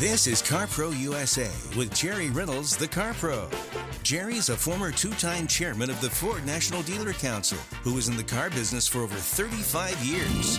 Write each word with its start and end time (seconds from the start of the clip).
This 0.00 0.26
is 0.26 0.40
CarPro 0.40 0.98
USA 0.98 1.50
with 1.76 1.94
Jerry 1.94 2.30
Reynolds, 2.30 2.74
the 2.74 2.88
CarPro. 2.88 3.52
Jerry's 4.02 4.48
a 4.48 4.56
former 4.56 4.90
two 4.90 5.10
time 5.10 5.46
chairman 5.46 5.90
of 5.90 6.00
the 6.00 6.08
Ford 6.08 6.46
National 6.46 6.80
Dealer 6.80 7.12
Council 7.12 7.58
who 7.82 7.92
was 7.92 8.08
in 8.08 8.16
the 8.16 8.24
car 8.24 8.48
business 8.48 8.88
for 8.88 9.00
over 9.00 9.14
35 9.14 10.02
years. 10.02 10.58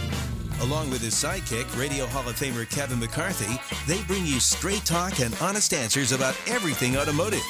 Along 0.62 0.92
with 0.92 1.02
his 1.02 1.16
sidekick, 1.16 1.76
Radio 1.76 2.06
Hall 2.06 2.30
of 2.30 2.36
Famer 2.36 2.70
Kevin 2.70 3.00
McCarthy, 3.00 3.60
they 3.92 4.04
bring 4.04 4.28
you 4.28 4.40
straight 4.40 4.86
talk 4.86 5.20
and 5.20 5.36
honest 5.42 5.74
answers 5.74 6.12
about 6.12 6.38
everything 6.46 6.96
automotive. 6.96 7.42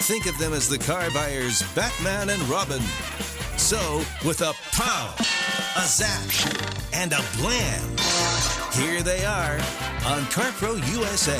Think 0.00 0.26
of 0.26 0.36
them 0.36 0.52
as 0.52 0.68
the 0.68 0.78
car 0.78 1.12
buyer's 1.12 1.62
Batman 1.76 2.30
and 2.30 2.42
Robin. 2.48 2.82
So, 3.56 4.02
with 4.24 4.40
a 4.40 4.52
pow, 4.72 5.14
a 5.76 5.86
zap, 5.86 6.20
and 6.92 7.12
a 7.12 7.22
blam, 7.36 7.96
here 8.72 9.02
they 9.02 9.24
are 9.24 9.54
on 10.04 10.22
CarPro 10.24 10.76
USA. 10.92 11.38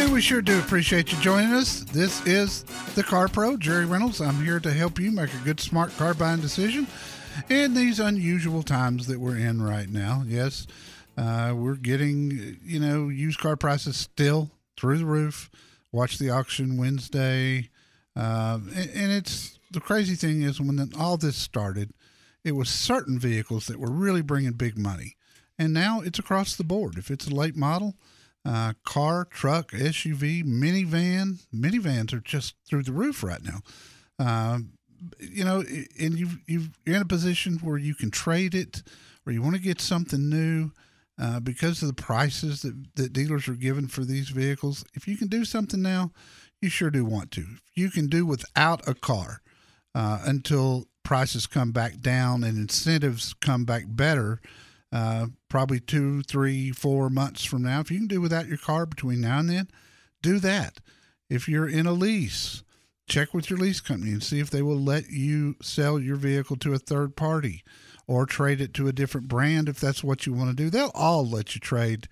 And 0.00 0.12
we 0.12 0.20
sure 0.20 0.42
do 0.42 0.58
appreciate 0.58 1.10
you 1.10 1.18
joining 1.20 1.52
us. 1.52 1.80
This 1.80 2.24
is 2.26 2.62
the 2.94 3.02
Car 3.02 3.28
Pro, 3.28 3.56
Jerry 3.56 3.86
Reynolds. 3.86 4.20
I'm 4.20 4.44
here 4.44 4.60
to 4.60 4.70
help 4.70 4.98
you 4.98 5.10
make 5.10 5.32
a 5.32 5.44
good, 5.44 5.60
smart 5.60 5.96
car 5.96 6.12
buying 6.12 6.40
decision 6.40 6.86
in 7.48 7.72
these 7.72 8.00
unusual 8.00 8.62
times 8.62 9.06
that 9.06 9.18
we're 9.18 9.38
in 9.38 9.62
right 9.62 9.88
now. 9.88 10.22
Yes, 10.26 10.66
uh, 11.16 11.54
we're 11.56 11.76
getting, 11.76 12.58
you 12.62 12.80
know, 12.80 13.08
used 13.08 13.40
car 13.40 13.56
prices 13.56 13.96
still 13.96 14.50
through 14.78 14.98
the 14.98 15.06
roof. 15.06 15.50
Watch 15.90 16.18
the 16.18 16.28
auction 16.28 16.76
Wednesday. 16.76 17.70
Uh, 18.14 18.58
and, 18.74 18.90
and 18.90 19.12
it's 19.12 19.58
the 19.70 19.80
crazy 19.80 20.16
thing 20.16 20.42
is 20.42 20.60
when 20.60 20.92
all 20.98 21.16
this 21.16 21.36
started, 21.36 21.92
it 22.44 22.52
was 22.52 22.68
certain 22.68 23.18
vehicles 23.18 23.66
that 23.66 23.78
were 23.78 23.90
really 23.90 24.22
bringing 24.22 24.52
big 24.52 24.78
money. 24.78 25.16
And 25.58 25.72
now 25.72 26.00
it's 26.00 26.18
across 26.18 26.56
the 26.56 26.64
board. 26.64 26.96
If 26.96 27.10
it's 27.10 27.26
a 27.26 27.34
late 27.34 27.56
model, 27.56 27.96
uh, 28.44 28.72
car, 28.84 29.26
truck, 29.26 29.72
SUV, 29.72 30.42
minivan, 30.44 31.44
minivans 31.54 32.12
are 32.14 32.20
just 32.20 32.54
through 32.66 32.84
the 32.84 32.92
roof 32.92 33.22
right 33.22 33.42
now. 33.42 33.60
Uh, 34.18 34.60
you 35.18 35.44
know, 35.44 35.62
and 35.98 36.18
you 36.18 36.28
you 36.46 36.68
you're 36.84 36.96
in 36.96 37.02
a 37.02 37.06
position 37.06 37.58
where 37.58 37.78
you 37.78 37.94
can 37.94 38.10
trade 38.10 38.54
it, 38.54 38.82
or 39.26 39.32
you 39.32 39.42
want 39.42 39.56
to 39.56 39.62
get 39.62 39.80
something 39.80 40.28
new. 40.28 40.72
Uh, 41.18 41.38
because 41.38 41.82
of 41.82 41.88
the 41.88 42.02
prices 42.02 42.62
that, 42.62 42.74
that 42.94 43.12
dealers 43.12 43.46
are 43.46 43.52
giving 43.52 43.86
for 43.86 44.06
these 44.06 44.30
vehicles, 44.30 44.86
if 44.94 45.06
you 45.06 45.18
can 45.18 45.28
do 45.28 45.44
something 45.44 45.82
now, 45.82 46.10
you 46.62 46.70
sure 46.70 46.90
do 46.90 47.04
want 47.04 47.30
to. 47.30 47.44
You 47.74 47.90
can 47.90 48.06
do 48.06 48.24
without 48.24 48.88
a 48.88 48.94
car 48.94 49.42
uh, 49.94 50.22
until 50.24 50.86
prices 51.02 51.46
come 51.46 51.72
back 51.72 52.00
down 52.00 52.44
and 52.44 52.56
incentives 52.56 53.34
come 53.34 53.64
back 53.64 53.84
better, 53.86 54.40
uh, 54.92 55.26
probably 55.48 55.80
two, 55.80 56.22
three, 56.22 56.70
four 56.70 57.10
months 57.10 57.44
from 57.44 57.62
now. 57.62 57.80
If 57.80 57.90
you 57.90 57.98
can 57.98 58.06
do 58.06 58.20
without 58.20 58.46
your 58.46 58.58
car 58.58 58.86
between 58.86 59.20
now 59.20 59.38
and 59.38 59.48
then, 59.48 59.68
do 60.22 60.38
that. 60.40 60.80
If 61.28 61.48
you're 61.48 61.68
in 61.68 61.86
a 61.86 61.92
lease, 61.92 62.62
check 63.08 63.34
with 63.34 63.50
your 63.50 63.58
lease 63.58 63.80
company 63.80 64.12
and 64.12 64.22
see 64.22 64.40
if 64.40 64.50
they 64.50 64.62
will 64.62 64.80
let 64.80 65.10
you 65.10 65.56
sell 65.62 65.98
your 65.98 66.16
vehicle 66.16 66.56
to 66.56 66.74
a 66.74 66.78
third 66.78 67.16
party 67.16 67.62
or 68.06 68.26
trade 68.26 68.60
it 68.60 68.74
to 68.74 68.88
a 68.88 68.92
different 68.92 69.28
brand 69.28 69.68
if 69.68 69.78
that's 69.78 70.02
what 70.02 70.26
you 70.26 70.32
want 70.32 70.50
to 70.50 70.56
do. 70.56 70.70
They'll 70.70 70.92
all 70.94 71.28
let 71.28 71.54
you 71.54 71.60
trade. 71.60 72.08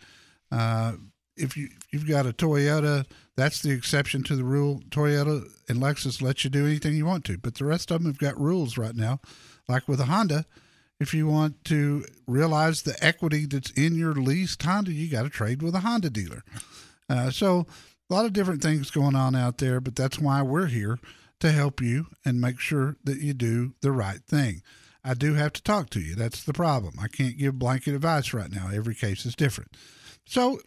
Uh, 0.50 0.92
if 1.36 1.56
you 1.56 1.69
if 1.86 1.92
you've 1.92 2.08
got 2.08 2.27
a 2.27 2.33
Toyota, 2.33 3.05
that's 3.39 3.62
the 3.62 3.70
exception 3.70 4.25
to 4.25 4.34
the 4.34 4.42
rule. 4.42 4.83
Toyota 4.91 5.48
and 5.69 5.78
Lexus 5.78 6.20
let 6.20 6.42
you 6.42 6.50
do 6.50 6.67
anything 6.67 6.97
you 6.97 7.06
want 7.06 7.25
to, 7.27 7.39
but 7.39 7.55
the 7.55 7.64
rest 7.64 7.92
of 7.92 8.03
them 8.03 8.11
have 8.11 8.19
got 8.19 8.39
rules 8.39 8.77
right 8.77 8.97
now. 8.97 9.20
Like 9.69 9.86
with 9.86 10.00
a 10.00 10.06
Honda, 10.06 10.45
if 10.98 11.14
you 11.14 11.28
want 11.28 11.64
to 11.67 12.05
realize 12.27 12.83
the 12.83 12.97
equity 13.00 13.47
that's 13.47 13.70
in 13.70 13.95
your 13.95 14.12
leased 14.12 14.61
Honda, 14.64 14.92
you 14.92 15.08
got 15.08 15.22
to 15.22 15.30
trade 15.30 15.62
with 15.62 15.77
a 15.77 15.80
Honda 15.80 16.11
dealer. 16.11 16.42
Uh, 17.08 17.30
so 17.30 17.64
a 18.11 18.14
lot 18.14 18.25
of 18.25 18.33
different 18.33 18.61
things 18.61 18.91
going 18.91 19.14
on 19.14 19.36
out 19.36 19.58
there, 19.58 19.80
but 19.80 19.95
that's 19.95 20.19
why 20.19 20.42
we're 20.42 20.67
here 20.67 20.98
to 21.39 21.52
help 21.52 21.80
you 21.80 22.08
and 22.24 22.41
make 22.41 22.58
sure 22.58 22.96
that 23.05 23.20
you 23.20 23.35
do 23.35 23.73
the 23.83 23.92
right 23.92 24.20
thing. 24.24 24.62
I 25.05 25.14
do 25.14 25.35
have 25.35 25.52
to 25.52 25.62
talk 25.62 25.91
to 25.91 26.01
you. 26.01 26.17
That's 26.17 26.42
the 26.42 26.52
problem. 26.52 26.95
I 27.01 27.07
can't 27.07 27.39
give 27.39 27.57
blanket 27.57 27.95
advice 27.95 28.35
right 28.35 28.51
now. 28.51 28.68
Every 28.74 28.96
case 28.96 29.24
is 29.24 29.36
different. 29.36 29.77
So 30.27 30.58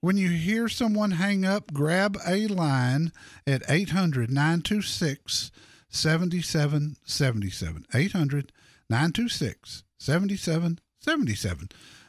when 0.00 0.16
you 0.16 0.28
hear 0.30 0.68
someone 0.68 1.12
hang 1.12 1.44
up, 1.44 1.72
grab 1.72 2.16
a 2.26 2.46
line 2.46 3.12
at 3.46 3.62
800 3.68 4.30
926 4.30 5.50
7777. 5.88 7.86
800 7.94 8.52
926 8.88 9.84
7777. 9.98 11.68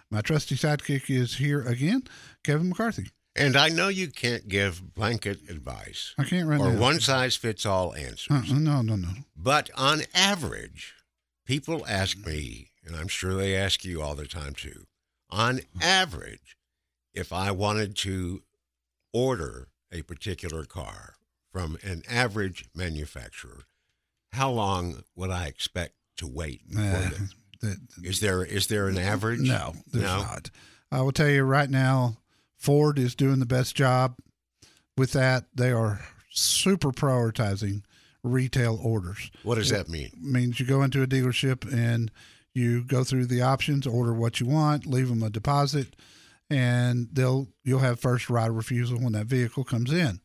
My 0.10 0.22
trusty 0.22 0.56
sidekick 0.56 1.10
is 1.10 1.36
here 1.36 1.62
again, 1.62 2.04
Kevin 2.44 2.70
McCarthy. 2.70 3.10
And 3.36 3.56
I 3.56 3.70
know 3.70 3.88
you 3.88 4.10
can't 4.10 4.48
give 4.50 4.94
blanket 4.94 5.50
advice. 5.50 6.14
I 6.18 6.26
can't 6.26 6.50
or 6.50 6.72
one 6.78 7.00
size 7.00 7.38
fits 7.38 7.66
all 7.66 7.96
answers. 7.96 8.52
Uh, 8.52 8.60
no, 8.60 8.82
no, 8.82 8.98
no. 8.98 9.08
But 9.38 9.70
on 9.78 10.02
average, 10.14 10.94
people 11.46 11.86
ask 11.88 12.18
me, 12.26 12.72
and 12.86 12.94
I'm 12.94 13.08
sure 13.08 13.36
they 13.36 13.56
ask 13.56 13.86
you 13.86 14.02
all 14.02 14.16
the 14.16 14.28
time 14.28 14.54
too, 14.54 14.86
on 15.30 15.62
average, 15.82 16.58
if 17.14 17.32
I 17.34 17.52
wanted 17.52 17.96
to 17.98 18.42
order 19.14 19.68
a 19.92 20.02
particular 20.04 20.64
car 20.66 21.16
from 21.52 21.78
an 21.84 22.04
average 22.10 22.66
manufacturer, 22.74 23.64
how 24.32 24.52
long 24.52 25.04
would 25.16 25.30
I 25.30 25.48
expect 25.48 25.96
to 26.18 26.28
wait 26.28 26.62
for 26.72 26.80
Uh, 26.80 27.10
them? 27.10 27.30
that- 27.62 27.78
Is 28.04 28.20
there 28.22 28.44
is 28.44 28.68
there 28.68 28.88
an 28.88 28.98
average? 28.98 29.42
No, 29.42 29.76
there's 29.92 30.04
No? 30.06 30.22
not. 30.22 30.50
I 30.92 31.02
will 31.02 31.12
tell 31.12 31.30
you 31.30 31.44
right 31.44 31.70
now, 31.70 32.18
Ford 32.58 32.98
is 33.00 33.16
doing 33.16 33.40
the 33.40 33.46
best 33.46 33.76
job 33.76 34.18
with 34.98 35.12
that. 35.14 35.46
They 35.56 35.72
are 35.72 36.02
super 36.32 36.92
prioritizing 36.92 37.84
retail 38.24 38.80
orders. 38.82 39.32
What 39.44 39.56
does 39.56 39.70
that 39.70 39.90
mean? 39.90 40.12
means 40.22 40.60
you 40.60 40.66
go 40.66 40.84
into 40.84 41.02
a 41.02 41.08
dealership 41.08 41.72
and 41.72 42.12
you 42.54 42.84
go 42.84 43.04
through 43.04 43.26
the 43.28 43.42
options, 43.42 43.88
order 43.88 44.14
what 44.14 44.40
you 44.40 44.46
want, 44.46 44.86
leave 44.86 45.08
them 45.10 45.24
a 45.24 45.30
deposit, 45.30 45.96
and 46.52 47.08
they'll 47.14 47.48
you'll 47.64 47.80
have 47.80 48.00
first 48.00 48.30
right 48.30 48.50
of 48.50 48.56
refusal 48.56 49.00
when 49.00 49.14
that 49.14 49.26
vehicle 49.26 49.64
comes 49.64 49.92
in. 49.92 50.20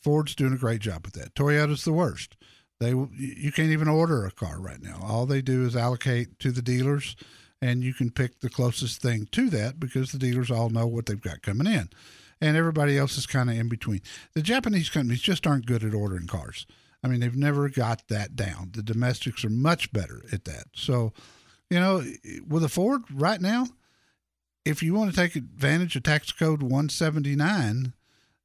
Ford's 0.00 0.34
doing 0.34 0.52
a 0.52 0.58
great 0.58 0.80
job 0.80 1.04
with 1.04 1.14
that. 1.14 1.34
Toyota's 1.34 1.84
the 1.84 1.92
worst. 1.92 2.36
They 2.80 2.90
you 2.90 3.52
can't 3.52 3.70
even 3.70 3.88
order 3.88 4.24
a 4.24 4.30
car 4.30 4.60
right 4.60 4.80
now. 4.80 5.00
All 5.02 5.26
they 5.26 5.42
do 5.42 5.66
is 5.66 5.76
allocate 5.76 6.38
to 6.38 6.52
the 6.52 6.62
dealers, 6.62 7.16
and 7.60 7.82
you 7.82 7.92
can 7.92 8.10
pick 8.10 8.40
the 8.40 8.48
closest 8.48 9.02
thing 9.02 9.26
to 9.32 9.50
that 9.50 9.80
because 9.80 10.12
the 10.12 10.18
dealers 10.18 10.50
all 10.50 10.70
know 10.70 10.86
what 10.86 11.06
they've 11.06 11.20
got 11.20 11.42
coming 11.42 11.66
in, 11.66 11.88
and 12.40 12.56
everybody 12.56 12.96
else 12.96 13.18
is 13.18 13.26
kind 13.26 13.50
of 13.50 13.58
in 13.58 13.68
between. 13.68 14.00
The 14.34 14.42
Japanese 14.42 14.88
companies 14.88 15.20
just 15.20 15.46
aren't 15.46 15.66
good 15.66 15.84
at 15.84 15.94
ordering 15.94 16.28
cars. 16.28 16.64
I 17.04 17.08
mean, 17.08 17.18
they've 17.18 17.36
never 17.36 17.68
got 17.68 18.06
that 18.08 18.36
down. 18.36 18.70
The 18.72 18.82
domestics 18.84 19.44
are 19.44 19.50
much 19.50 19.92
better 19.92 20.22
at 20.32 20.44
that. 20.44 20.66
So, 20.74 21.12
you 21.68 21.80
know, 21.80 22.04
with 22.46 22.62
a 22.62 22.68
Ford 22.68 23.02
right 23.12 23.40
now, 23.40 23.66
if 24.64 24.82
you 24.82 24.94
want 24.94 25.10
to 25.10 25.16
take 25.16 25.36
advantage 25.36 25.96
of 25.96 26.02
tax 26.02 26.32
code 26.32 26.62
179, 26.62 27.94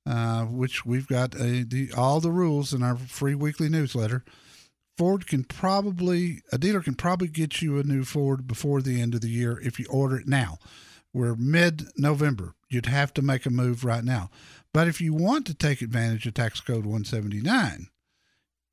uh, 0.05 0.45
which 0.45 0.85
we've 0.85 1.07
got 1.07 1.35
a, 1.35 1.63
the, 1.63 1.91
all 1.95 2.19
the 2.19 2.31
rules 2.31 2.73
in 2.73 2.81
our 2.81 2.95
free 2.95 3.35
weekly 3.35 3.69
newsletter, 3.69 4.23
Ford 4.97 5.27
can 5.27 5.43
probably, 5.43 6.41
a 6.51 6.57
dealer 6.57 6.81
can 6.81 6.95
probably 6.95 7.27
get 7.27 7.61
you 7.61 7.77
a 7.77 7.83
new 7.83 8.03
Ford 8.03 8.47
before 8.47 8.81
the 8.81 8.99
end 8.99 9.13
of 9.13 9.21
the 9.21 9.29
year 9.29 9.59
if 9.63 9.79
you 9.79 9.85
order 9.89 10.17
it 10.17 10.27
now. 10.27 10.57
We're 11.13 11.35
mid 11.35 11.87
November. 11.95 12.55
You'd 12.69 12.87
have 12.87 13.13
to 13.13 13.21
make 13.21 13.45
a 13.45 13.51
move 13.51 13.85
right 13.85 14.03
now. 14.03 14.29
But 14.73 14.87
if 14.87 14.99
you 14.99 15.13
want 15.13 15.45
to 15.47 15.53
take 15.53 15.81
advantage 15.81 16.25
of 16.25 16.33
tax 16.33 16.59
code 16.61 16.85
179, 16.85 17.87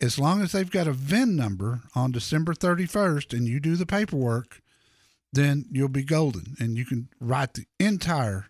as 0.00 0.19
long 0.19 0.43
as 0.43 0.53
they've 0.53 0.71
got 0.71 0.88
a 0.88 0.93
VIN 0.93 1.37
number 1.37 1.82
on 1.94 2.12
December 2.12 2.55
31st 2.55 3.32
and 3.32 3.47
you 3.47 3.61
do 3.61 3.76
the 3.76 3.87
paperwork, 3.87 4.61
then 5.34 5.66
you'll 5.70 5.88
be 5.88 6.04
golden 6.04 6.56
and 6.58 6.76
you 6.76 6.84
can 6.84 7.08
write 7.20 7.54
the 7.54 7.66
entire 7.78 8.46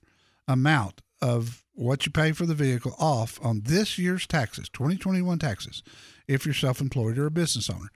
amount 0.46 1.00
of 1.20 1.64
what 1.72 2.06
you 2.06 2.12
pay 2.12 2.32
for 2.32 2.46
the 2.46 2.54
vehicle 2.54 2.94
off 2.98 3.38
on 3.42 3.62
this 3.64 3.98
year's 3.98 4.26
taxes, 4.26 4.69
2021 4.69 5.38
taxes, 5.38 5.82
if 6.28 6.44
you're 6.44 6.54
self 6.54 6.81
employed 6.81 7.19
or 7.19 7.26
a 7.26 7.31
business 7.31 7.69
owner. 7.70 7.88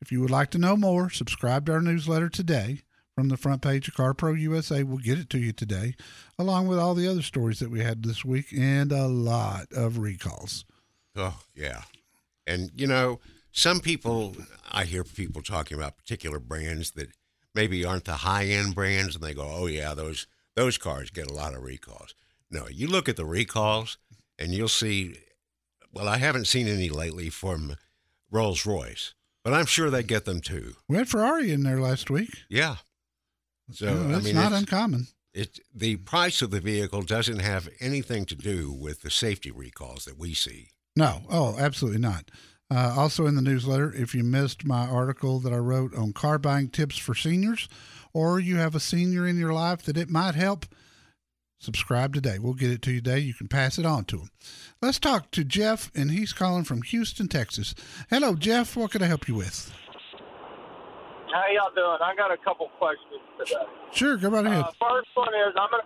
If 0.00 0.12
you 0.12 0.20
would 0.20 0.30
like 0.30 0.50
to 0.50 0.58
know 0.58 0.76
more, 0.76 1.10
subscribe 1.10 1.66
to 1.66 1.72
our 1.72 1.80
newsletter 1.80 2.28
today 2.28 2.82
from 3.14 3.28
the 3.28 3.36
front 3.36 3.62
page 3.62 3.88
of 3.88 3.94
CarPro 3.94 4.38
USA. 4.38 4.82
We'll 4.82 4.98
get 4.98 5.18
it 5.18 5.30
to 5.30 5.38
you 5.38 5.52
today, 5.52 5.94
along 6.38 6.68
with 6.68 6.78
all 6.78 6.94
the 6.94 7.08
other 7.08 7.22
stories 7.22 7.58
that 7.60 7.70
we 7.70 7.80
had 7.80 8.02
this 8.02 8.24
week 8.24 8.46
and 8.56 8.92
a 8.92 9.06
lot 9.06 9.72
of 9.72 9.98
recalls. 9.98 10.64
Oh, 11.16 11.40
yeah. 11.54 11.82
And, 12.46 12.70
you 12.74 12.86
know, 12.86 13.20
some 13.52 13.80
people, 13.80 14.36
I 14.70 14.84
hear 14.84 15.02
people 15.02 15.42
talking 15.42 15.78
about 15.78 15.96
particular 15.96 16.38
brands 16.38 16.90
that 16.92 17.08
maybe 17.56 17.84
aren't 17.84 18.04
the 18.04 18.12
high 18.12 18.44
end 18.44 18.74
brands, 18.76 19.16
and 19.16 19.24
they 19.24 19.34
go, 19.34 19.50
oh, 19.50 19.66
yeah, 19.66 19.94
those, 19.94 20.28
those 20.54 20.78
cars 20.78 21.10
get 21.10 21.28
a 21.28 21.34
lot 21.34 21.54
of 21.54 21.64
recalls. 21.64 22.14
No, 22.50 22.68
you 22.68 22.86
look 22.86 23.08
at 23.08 23.16
the 23.16 23.24
recalls, 23.24 23.98
and 24.38 24.52
you'll 24.52 24.68
see, 24.68 25.16
well, 25.92 26.06
I 26.08 26.18
haven't 26.18 26.46
seen 26.46 26.68
any 26.68 26.88
lately 26.88 27.30
from 27.30 27.74
Rolls 28.30 28.64
Royce, 28.64 29.14
but 29.42 29.52
I'm 29.52 29.66
sure 29.66 29.90
they 29.90 30.02
get 30.02 30.26
them 30.26 30.40
too. 30.40 30.74
We 30.88 30.96
had 30.98 31.08
Ferrari 31.08 31.50
in 31.50 31.64
there 31.64 31.80
last 31.80 32.10
week. 32.10 32.30
Yeah. 32.48 32.76
So, 33.72 33.86
You 33.86 33.94
know, 33.94 34.08
I 34.08 34.12
that's 34.12 34.24
mean, 34.26 34.34
not 34.36 34.52
it's, 34.52 34.60
uncommon. 34.60 35.06
It, 35.34 35.58
the 35.74 35.96
price 35.96 36.42
of 36.42 36.50
the 36.50 36.60
vehicle 36.60 37.02
doesn't 37.02 37.40
have 37.40 37.68
anything 37.80 38.26
to 38.26 38.36
do 38.36 38.72
with 38.72 39.02
the 39.02 39.10
safety 39.10 39.50
recalls 39.50 40.04
that 40.04 40.18
we 40.18 40.34
see. 40.34 40.68
No, 40.94 41.22
oh, 41.28 41.56
absolutely 41.58 42.00
not. 42.00 42.30
Uh, 42.68 42.94
also 42.96 43.26
in 43.26 43.36
the 43.36 43.42
newsletter, 43.42 43.92
if 43.94 44.14
you 44.14 44.24
missed 44.24 44.64
my 44.64 44.86
article 44.86 45.38
that 45.40 45.52
I 45.52 45.58
wrote 45.58 45.94
on 45.94 46.12
car 46.12 46.38
buying 46.38 46.68
tips 46.68 46.96
for 46.96 47.14
seniors, 47.14 47.68
or 48.12 48.40
you 48.40 48.56
have 48.56 48.74
a 48.74 48.80
senior 48.80 49.26
in 49.26 49.38
your 49.38 49.52
life 49.52 49.82
that 49.82 49.96
it 49.96 50.10
might 50.10 50.34
help, 50.34 50.66
subscribe 51.58 52.12
today. 52.12 52.38
We'll 52.40 52.54
get 52.54 52.70
it 52.70 52.82
to 52.82 52.90
you 52.90 53.00
today. 53.00 53.20
You 53.20 53.34
can 53.34 53.46
pass 53.46 53.78
it 53.78 53.86
on 53.86 54.04
to 54.06 54.16
them. 54.16 54.30
Let's 54.82 54.98
talk 54.98 55.30
to 55.32 55.44
Jeff, 55.44 55.92
and 55.94 56.10
he's 56.10 56.32
calling 56.32 56.64
from 56.64 56.82
Houston, 56.82 57.28
Texas. 57.28 57.74
Hello, 58.10 58.34
Jeff. 58.34 58.76
What 58.76 58.90
can 58.90 59.02
I 59.02 59.06
help 59.06 59.28
you 59.28 59.36
with? 59.36 59.72
How 61.32 61.44
y'all 61.52 61.70
doing? 61.74 61.98
I 62.02 62.16
got 62.16 62.32
a 62.32 62.36
couple 62.38 62.68
questions 62.78 63.20
today. 63.38 63.62
Sure, 63.92 64.16
go 64.16 64.30
right 64.30 64.46
ahead. 64.46 64.64
Uh, 64.64 64.72
first 64.80 65.08
one 65.14 65.28
is 65.28 65.54
I'm 65.56 65.68
gonna 65.70 65.82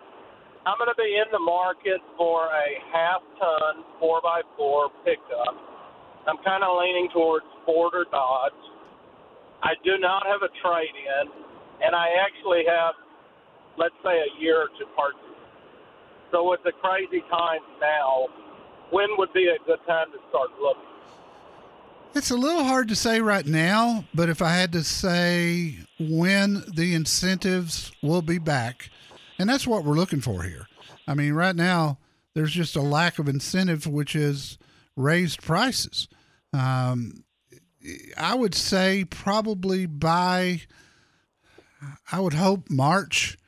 I'm 0.64 0.78
gonna 0.78 0.94
be 0.96 1.16
in 1.16 1.30
the 1.32 1.38
market 1.38 2.00
for 2.16 2.46
a 2.46 2.78
half 2.92 3.20
ton 3.38 3.84
four 3.98 4.18
x 4.38 4.46
four 4.56 4.90
pickup. 5.04 5.69
I'm 6.26 6.36
kind 6.44 6.62
of 6.62 6.76
leaning 6.78 7.08
towards 7.12 7.46
Ford 7.64 7.92
or 7.94 8.04
Dodge. 8.10 8.52
I 9.62 9.74
do 9.84 9.98
not 9.98 10.26
have 10.26 10.42
a 10.42 10.52
trade 10.62 10.94
in, 10.94 11.30
and 11.84 11.94
I 11.94 12.08
actually 12.24 12.64
have, 12.68 12.94
let's 13.76 13.94
say, 14.02 14.16
a 14.16 14.40
year 14.40 14.68
to 14.78 14.84
purchase. 14.96 15.36
So 16.30 16.48
with 16.48 16.60
the 16.64 16.72
crazy 16.80 17.22
times 17.30 17.66
now, 17.80 18.26
when 18.90 19.08
would 19.18 19.32
be 19.32 19.46
a 19.48 19.58
good 19.66 19.80
time 19.86 20.12
to 20.12 20.18
start 20.28 20.50
looking? 20.60 20.82
It's 22.14 22.30
a 22.30 22.36
little 22.36 22.64
hard 22.64 22.88
to 22.88 22.96
say 22.96 23.20
right 23.20 23.46
now, 23.46 24.04
but 24.14 24.28
if 24.28 24.42
I 24.42 24.50
had 24.50 24.72
to 24.72 24.82
say 24.82 25.78
when 25.98 26.64
the 26.74 26.94
incentives 26.94 27.92
will 28.02 28.22
be 28.22 28.38
back, 28.38 28.90
and 29.38 29.48
that's 29.48 29.66
what 29.66 29.84
we're 29.84 29.94
looking 29.94 30.20
for 30.20 30.42
here. 30.42 30.66
I 31.06 31.14
mean, 31.14 31.34
right 31.34 31.54
now, 31.54 31.98
there's 32.34 32.52
just 32.52 32.76
a 32.76 32.82
lack 32.82 33.18
of 33.18 33.28
incentive, 33.28 33.86
which 33.86 34.16
is 34.16 34.58
raised 34.96 35.42
prices. 35.42 36.08
Um, 36.52 37.24
I 38.16 38.34
would 38.34 38.54
say 38.54 39.04
probably 39.04 39.86
by, 39.86 40.62
I 42.12 42.20
would 42.20 42.34
hope 42.34 42.68
March, 42.68 43.38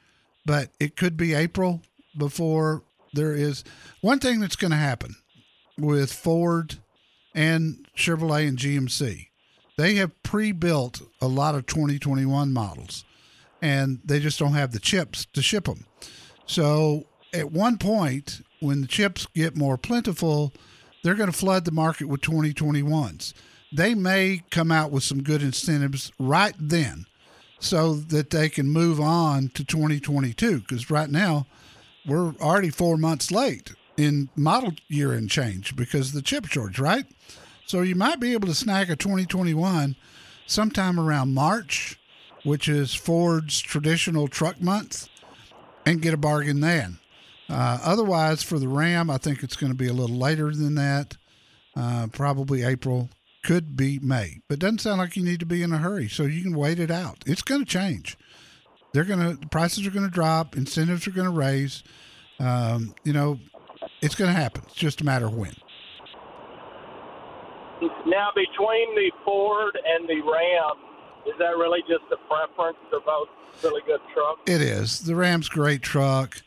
but 0.46 0.70
it 0.80 0.96
could 0.96 1.16
be 1.16 1.34
April 1.34 1.82
before 2.16 2.82
there 3.12 3.34
is 3.34 3.64
one 4.00 4.18
thing 4.18 4.40
that's 4.40 4.56
going 4.56 4.70
to 4.70 4.76
happen 4.76 5.14
with 5.78 6.12
Ford 6.12 6.76
and 7.34 7.86
Chevrolet 7.96 8.48
and 8.48 8.58
GMC. 8.58 9.28
They 9.78 9.94
have 9.94 10.22
pre-built 10.22 11.02
a 11.20 11.26
lot 11.26 11.54
of 11.54 11.66
2021 11.66 12.52
models, 12.52 13.04
and 13.60 14.00
they 14.04 14.20
just 14.20 14.38
don't 14.38 14.52
have 14.54 14.72
the 14.72 14.78
chips 14.78 15.26
to 15.32 15.42
ship 15.42 15.64
them. 15.64 15.86
So 16.46 17.04
at 17.32 17.52
one 17.52 17.78
point, 17.78 18.42
when 18.60 18.82
the 18.82 18.86
chips 18.86 19.26
get 19.34 19.56
more 19.56 19.78
plentiful, 19.78 20.52
they're 21.02 21.14
going 21.14 21.30
to 21.30 21.36
flood 21.36 21.64
the 21.64 21.72
market 21.72 22.06
with 22.06 22.20
2021s. 22.20 23.32
They 23.72 23.94
may 23.94 24.42
come 24.50 24.70
out 24.70 24.90
with 24.90 25.02
some 25.02 25.22
good 25.22 25.42
incentives 25.42 26.12
right 26.18 26.54
then 26.58 27.06
so 27.58 27.94
that 27.94 28.30
they 28.30 28.48
can 28.48 28.68
move 28.68 29.00
on 29.00 29.48
to 29.54 29.64
2022 29.64 30.60
because 30.60 30.90
right 30.90 31.08
now 31.08 31.46
we're 32.06 32.34
already 32.40 32.70
four 32.70 32.96
months 32.96 33.30
late 33.30 33.72
in 33.96 34.28
model 34.36 34.72
year 34.88 35.12
and 35.12 35.30
change 35.30 35.76
because 35.76 36.08
of 36.08 36.14
the 36.14 36.22
chip 36.22 36.46
shortage, 36.46 36.78
right? 36.78 37.06
So 37.66 37.82
you 37.82 37.94
might 37.94 38.20
be 38.20 38.32
able 38.32 38.48
to 38.48 38.54
snag 38.54 38.90
a 38.90 38.96
2021 38.96 39.96
sometime 40.46 40.98
around 40.98 41.34
March, 41.34 41.98
which 42.42 42.68
is 42.68 42.94
Ford's 42.94 43.60
traditional 43.60 44.28
truck 44.28 44.60
month, 44.60 45.08
and 45.86 46.02
get 46.02 46.14
a 46.14 46.18
bargain 46.18 46.60
then. 46.60 46.98
Uh, 47.48 47.78
otherwise, 47.84 48.42
for 48.42 48.58
the 48.58 48.68
Ram, 48.68 49.10
I 49.10 49.18
think 49.18 49.42
it's 49.42 49.56
going 49.56 49.72
to 49.72 49.76
be 49.76 49.88
a 49.88 49.92
little 49.92 50.16
later 50.16 50.54
than 50.54 50.74
that, 50.76 51.16
uh, 51.76 52.06
probably 52.12 52.62
April, 52.62 53.10
could 53.42 53.76
be 53.76 53.98
May. 53.98 54.40
But 54.48 54.58
doesn't 54.58 54.80
sound 54.80 54.98
like 54.98 55.16
you 55.16 55.24
need 55.24 55.40
to 55.40 55.46
be 55.46 55.62
in 55.62 55.72
a 55.72 55.78
hurry, 55.78 56.08
so 56.08 56.24
you 56.24 56.42
can 56.42 56.56
wait 56.56 56.78
it 56.78 56.90
out. 56.90 57.24
It's 57.26 57.42
going 57.42 57.60
to 57.64 57.66
change. 57.66 58.16
They're 58.92 59.04
going 59.04 59.38
to 59.38 59.46
prices 59.48 59.86
are 59.86 59.90
going 59.90 60.04
to 60.04 60.10
drop, 60.10 60.56
incentives 60.56 61.06
are 61.06 61.12
going 61.12 61.30
to 61.30 61.36
raise. 61.36 61.82
Um, 62.38 62.94
you 63.04 63.12
know, 63.12 63.38
it's 64.00 64.14
going 64.14 64.32
to 64.32 64.38
happen. 64.38 64.62
It's 64.66 64.74
just 64.74 65.00
a 65.00 65.04
matter 65.04 65.26
of 65.26 65.34
when. 65.34 65.54
Now, 68.06 68.30
between 68.34 68.94
the 68.94 69.10
Ford 69.24 69.76
and 69.84 70.08
the 70.08 70.20
Ram, 70.20 70.76
is 71.26 71.34
that 71.38 71.56
really 71.56 71.80
just 71.88 72.04
a 72.12 72.16
preference? 72.28 72.76
They're 72.90 73.00
both 73.00 73.28
really 73.62 73.82
good 73.86 74.00
trucks. 74.14 74.42
It 74.46 74.60
is. 74.60 75.00
The 75.00 75.16
Ram's 75.16 75.48
great 75.48 75.82
truck. 75.82 76.42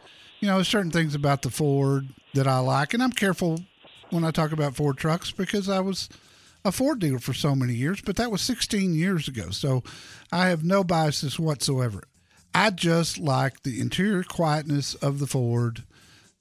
You 0.45 0.51
know, 0.51 0.62
certain 0.62 0.92
things 0.92 1.15
about 1.15 1.42
the 1.42 1.50
Ford 1.50 2.07
that 2.36 2.47
I 2.47 2.59
like, 2.59 2.94
and 2.94 3.01
I'm 3.01 3.12
careful 3.12 3.62
when 4.12 4.24
I 4.24 4.30
talk 4.30 4.51
about 4.51 4.75
Ford 4.75 4.95
trucks 4.95 5.31
because 5.31 5.68
I 5.68 5.80
was 5.80 6.07
a 6.63 6.71
Ford 6.71 7.00
dealer 7.00 7.18
for 7.18 7.33
so 7.33 7.56
many 7.56 7.74
years, 7.74 8.00
but 8.00 8.15
that 8.18 8.30
was 8.30 8.42
16 8.42 8.94
years 8.94 9.27
ago. 9.27 9.50
So 9.50 9.81
I 10.31 10.50
have 10.50 10.63
no 10.63 10.83
biases 10.83 11.39
whatsoever. 11.39 12.03
I 12.53 12.69
just 12.69 13.18
like 13.18 13.63
the 13.63 13.81
interior 13.81 14.21
quietness 14.21 14.94
of 14.94 15.18
the 15.18 15.25
Ford. 15.25 15.83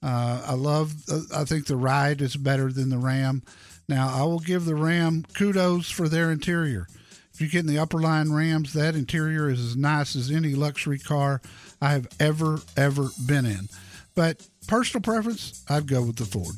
Uh, 0.03 0.43
I 0.49 0.53
love, 0.53 0.93
uh, 1.11 1.21
I 1.35 1.45
think 1.45 1.65
the 1.65 1.75
ride 1.75 2.21
is 2.21 2.37
better 2.37 2.71
than 2.71 2.91
the 2.91 2.99
Ram. 2.99 3.43
Now, 3.89 4.15
I 4.15 4.25
will 4.25 4.39
give 4.39 4.67
the 4.67 4.75
Ram 4.75 5.25
kudos 5.33 5.91
for 5.91 6.11
their 6.11 6.31
interior. 6.31 6.89
If 7.33 7.41
you 7.41 7.49
get 7.49 7.61
in 7.61 7.69
the 7.69 7.79
upper 7.79 8.01
line 8.01 8.33
Rams, 8.33 8.75
that 8.75 8.97
interior 8.97 9.49
is 9.49 9.61
as 9.61 9.77
nice 9.77 10.15
as 10.15 10.31
any 10.31 10.55
luxury 10.55 10.99
car 10.99 11.41
I 11.81 11.93
have 11.93 12.07
ever, 12.21 12.59
ever 12.77 13.09
been 13.27 13.47
in. 13.47 13.71
But 14.15 14.49
personal 14.69 15.03
preference, 15.03 15.65
I'd 15.69 15.89
go 15.89 16.03
with 16.03 16.17
the 16.17 16.25
Ford. 16.25 16.55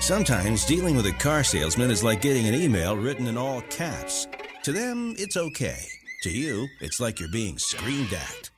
Sometimes 0.00 0.64
dealing 0.64 0.96
with 0.96 1.06
a 1.06 1.12
car 1.12 1.44
salesman 1.44 1.90
is 1.90 2.02
like 2.02 2.20
getting 2.22 2.48
an 2.48 2.54
email 2.54 2.96
written 2.96 3.26
in 3.26 3.36
all 3.36 3.60
caps. 3.62 4.26
To 4.64 4.72
them, 4.72 5.14
it's 5.18 5.36
okay. 5.36 5.84
To 6.22 6.30
you, 6.30 6.66
it's 6.80 7.00
like 7.00 7.20
you're 7.20 7.30
being 7.30 7.58
screamed 7.58 8.12
at. 8.12 8.50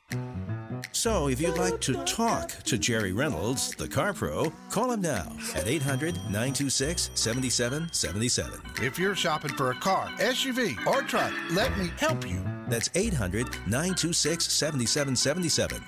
So, 0.93 1.29
if 1.29 1.41
you'd 1.41 1.57
like 1.57 1.81
to 1.83 1.95
talk 2.05 2.51
to 2.65 2.77
Jerry 2.77 3.13
Reynolds, 3.13 3.75
the 3.75 3.89
Car 3.89 4.13
Pro, 4.13 4.53
call 4.71 4.93
him 4.93 5.01
now 5.01 5.33
at 5.55 5.67
800 5.67 6.15
926 6.15 7.11
7777. 7.15 8.61
If 8.85 8.99
you're 8.99 9.15
shopping 9.15 9.55
for 9.55 9.71
a 9.71 9.75
car, 9.75 10.09
SUV, 10.19 10.85
or 10.87 11.03
truck, 11.03 11.33
let 11.51 11.77
me 11.79 11.91
help 11.99 12.29
you. 12.29 12.45
That's 12.69 12.91
800 12.95 13.47
926 13.67 14.53
7777. 14.53 15.83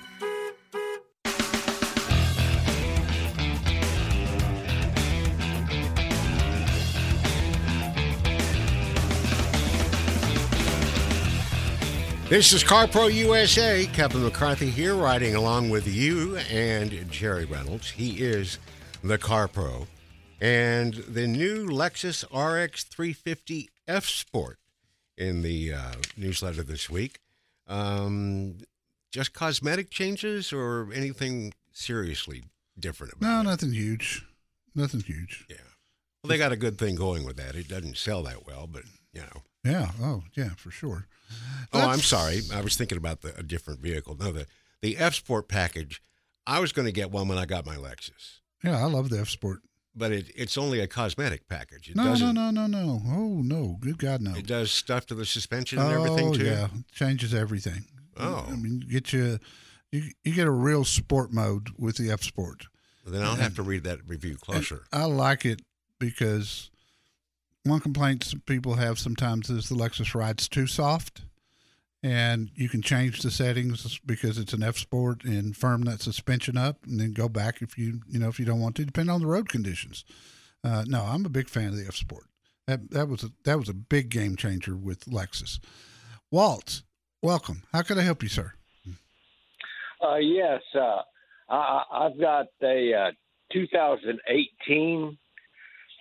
This 12.35 12.51
is 12.51 12.65
CarPro 12.65 13.13
USA. 13.13 13.85
Kevin 13.93 14.21
McCarthy 14.21 14.69
here, 14.69 14.93
riding 14.93 15.35
along 15.35 15.69
with 15.69 15.87
you 15.87 16.35
and 16.35 17.09
Jerry 17.09 17.45
Reynolds. 17.45 17.91
He 17.91 18.21
is 18.21 18.59
the 19.01 19.17
CarPro. 19.17 19.87
And 20.41 20.95
the 20.95 21.27
new 21.27 21.65
Lexus 21.65 22.25
RX 22.25 22.83
350 22.83 23.69
F 23.87 24.03
Sport 24.03 24.59
in 25.17 25.43
the 25.43 25.75
uh, 25.75 25.93
newsletter 26.17 26.61
this 26.61 26.89
week. 26.89 27.19
Um, 27.67 28.57
just 29.13 29.31
cosmetic 29.31 29.89
changes 29.89 30.51
or 30.51 30.89
anything 30.93 31.53
seriously 31.71 32.43
different 32.77 33.13
about 33.13 33.31
No, 33.31 33.39
it? 33.39 33.43
nothing 33.53 33.71
huge. 33.71 34.25
Nothing 34.75 34.99
huge. 34.99 35.45
Yeah. 35.49 35.55
Well, 36.21 36.27
they 36.27 36.37
got 36.37 36.51
a 36.51 36.57
good 36.57 36.77
thing 36.77 36.95
going 36.95 37.25
with 37.25 37.37
that. 37.37 37.55
It 37.55 37.69
doesn't 37.69 37.95
sell 37.95 38.23
that 38.23 38.45
well, 38.45 38.67
but, 38.69 38.83
you 39.13 39.21
know. 39.21 39.43
Yeah. 39.65 39.91
Oh, 40.01 40.23
yeah, 40.35 40.49
for 40.57 40.71
sure. 40.71 41.07
Oh, 41.73 41.81
I'm 41.81 41.99
sorry. 41.99 42.41
I 42.53 42.61
was 42.61 42.77
thinking 42.77 42.97
about 42.97 43.21
the, 43.21 43.37
a 43.37 43.43
different 43.43 43.79
vehicle. 43.81 44.15
No, 44.17 44.31
the 44.31 44.45
the 44.81 44.97
F 44.97 45.15
Sport 45.15 45.47
package. 45.47 46.01
I 46.47 46.59
was 46.59 46.71
going 46.71 46.85
to 46.85 46.91
get 46.91 47.09
one 47.11 47.27
when 47.27 47.39
I 47.39 47.45
got 47.45 47.65
my 47.65 47.75
Lexus, 47.75 48.41
Yeah, 48.63 48.77
I 48.77 48.85
love 48.85 49.09
the 49.09 49.19
F 49.19 49.29
Sport. 49.29 49.61
but 49.95 50.11
it, 50.11 50.31
it's 50.35 50.57
only 50.59 50.79
a 50.79 50.87
cosmetic 50.87 51.47
package. 51.47 51.89
It 51.89 51.95
No, 51.95 52.13
no, 52.13 52.31
no, 52.31 52.51
no, 52.51 52.67
no. 52.67 53.01
Oh, 53.07 53.41
no. 53.41 53.77
Good 53.79 53.97
God, 53.97 54.21
no. 54.21 54.35
It 54.35 54.45
does 54.45 54.69
stuff 54.69 55.07
to 55.07 55.15
the 55.15 55.25
suspension 55.25 55.79
and 55.79 55.91
everything 55.91 56.27
oh, 56.29 56.33
too. 56.33 56.45
yeah. 56.45 56.67
Changes 56.91 57.33
everything. 57.33 57.85
Oh. 58.17 58.45
I 58.47 58.55
mean, 58.55 58.81
get 58.87 59.11
you, 59.11 59.39
you, 59.91 60.11
you 60.23 60.33
get 60.33 60.45
a 60.45 60.51
real 60.51 60.85
sport 60.85 61.33
mode 61.33 61.69
with 61.79 61.97
the 61.97 62.11
F 62.11 62.21
Sport. 62.21 62.67
Then 63.07 63.23
I'll 63.23 63.35
have 63.35 63.55
to 63.55 63.63
read 63.63 63.83
that 63.83 63.99
review 64.07 64.35
closer. 64.35 64.83
I 64.91 65.05
like 65.05 65.45
it 65.45 65.61
because 65.99 66.69
one 67.65 67.79
complaint 67.79 68.23
some 68.23 68.41
people 68.41 68.75
have 68.75 68.99
sometimes 68.99 69.49
is 69.49 69.69
the 69.69 69.75
Lexus 69.75 70.13
ride's 70.13 70.47
too 70.47 70.67
soft, 70.67 71.23
and 72.03 72.51
you 72.55 72.69
can 72.69 72.81
change 72.81 73.21
the 73.21 73.31
settings 73.31 73.99
because 74.05 74.37
it's 74.37 74.53
an 74.53 74.63
F 74.63 74.77
Sport 74.77 75.23
and 75.23 75.57
firm 75.57 75.81
that 75.83 76.01
suspension 76.01 76.57
up, 76.57 76.77
and 76.85 76.99
then 76.99 77.11
go 77.11 77.27
back 77.27 77.61
if 77.61 77.77
you 77.77 78.01
you 78.07 78.19
know 78.19 78.29
if 78.29 78.39
you 78.39 78.45
don't 78.45 78.61
want 78.61 78.75
to, 78.75 78.85
depending 78.85 79.13
on 79.13 79.21
the 79.21 79.27
road 79.27 79.49
conditions. 79.49 80.05
Uh, 80.63 80.83
no, 80.87 81.03
I'm 81.03 81.25
a 81.25 81.29
big 81.29 81.49
fan 81.49 81.69
of 81.69 81.77
the 81.77 81.87
F 81.87 81.95
Sport. 81.95 82.25
That 82.67 82.91
that 82.91 83.09
was 83.09 83.23
a 83.23 83.31
that 83.43 83.57
was 83.57 83.69
a 83.69 83.73
big 83.73 84.09
game 84.09 84.35
changer 84.35 84.75
with 84.75 85.05
Lexus. 85.05 85.59
Walt, 86.31 86.83
welcome. 87.21 87.63
How 87.73 87.81
can 87.81 87.97
I 87.97 88.03
help 88.03 88.21
you, 88.21 88.29
sir? 88.29 88.53
Uh, 90.03 90.17
yes, 90.17 90.61
uh, 90.75 91.01
I, 91.49 91.83
I've 91.91 92.19
got 92.19 92.47
a 92.61 92.93
uh, 92.93 93.11
2018 93.53 95.17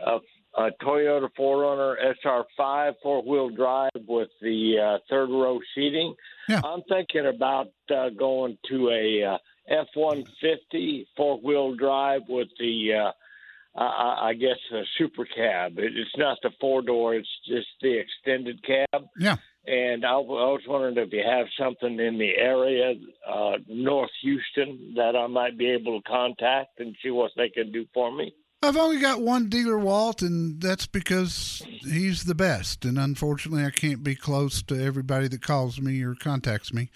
uh, 0.05 0.19
a 0.57 0.71
Toyota 0.83 1.29
4Runner 1.39 2.15
SR5 2.25 2.95
four 3.03 3.23
wheel 3.23 3.51
drive 3.51 3.91
with 4.07 4.29
the 4.41 4.75
uh, 4.79 4.99
third 5.11 5.31
row 5.31 5.59
seating. 5.75 6.15
Yeah. 6.49 6.61
I'm 6.65 6.83
thinking 6.89 7.27
about 7.27 7.69
uh, 7.91 8.11
going 8.11 8.59
to 8.69 8.91
a 8.91 9.35
uh, 9.35 9.39
F 9.69 9.89
150 9.95 11.09
four 11.17 11.39
wheel 11.41 11.75
drive 11.75 12.23
with 12.29 12.49
the, 12.59 12.93
uh, 12.95 13.79
I, 13.81 14.29
I 14.29 14.35
guess, 14.35 14.59
a 14.73 14.83
super 14.99 15.25
cab. 15.25 15.75
It's 15.79 16.17
not 16.17 16.39
the 16.43 16.51
four 16.61 16.83
door, 16.83 17.15
it's 17.15 17.29
just 17.47 17.69
the 17.81 17.99
extended 17.99 18.65
cab. 18.65 19.07
Yeah. 19.19 19.37
And 19.67 20.05
I, 20.05 20.13
I 20.13 20.19
was 20.19 20.61
wondering 20.69 20.99
if 20.99 21.13
you 21.13 21.25
have 21.27 21.47
something 21.59 21.99
in 21.99 22.19
the 22.19 22.37
area, 22.37 22.95
uh, 23.27 23.53
North 23.67 24.11
Houston, 24.23 24.95
that 24.97 25.17
I 25.17 25.27
might 25.27 25.57
be 25.57 25.71
able 25.71 26.01
to 26.01 26.09
contact 26.09 26.81
and 26.81 26.95
see 27.03 27.11
what 27.11 27.33
they 27.37 27.49
can 27.49 27.73
do 27.73 27.87
for 27.95 28.15
me. 28.15 28.35
I've 28.65 28.79
only 28.79 28.99
got 28.99 29.21
one 29.21 29.51
dealer, 29.51 29.79
Walt, 29.79 30.23
and 30.23 30.59
that's 30.59 30.87
because 30.87 31.63
he's 31.83 32.25
the 32.25 32.35
best. 32.35 32.87
And 32.87 32.99
unfortunately, 32.99 33.63
I 33.63 33.71
can't 33.71 34.03
be 34.03 34.15
close 34.15 34.63
to 34.63 34.83
everybody 34.83 35.29
that 35.29 35.43
calls 35.43 35.79
me 35.79 36.03
or 36.03 36.15
contacts 36.15 36.73
me. 36.73 36.89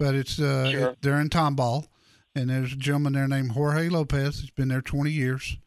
But 0.00 0.16
it's 0.16 0.40
uh, 0.40 0.70
Sure. 0.72 0.96
they're 1.00 1.20
in 1.20 1.28
Tomball, 1.30 1.86
and 2.34 2.50
there's 2.50 2.72
a 2.72 2.76
gentleman 2.76 3.12
there 3.12 3.28
named 3.28 3.52
Jorge 3.52 3.88
Lopez. 3.88 4.40
He's 4.40 4.50
been 4.50 4.66
there 4.66 4.82
20 4.82 5.12
years, 5.12 5.58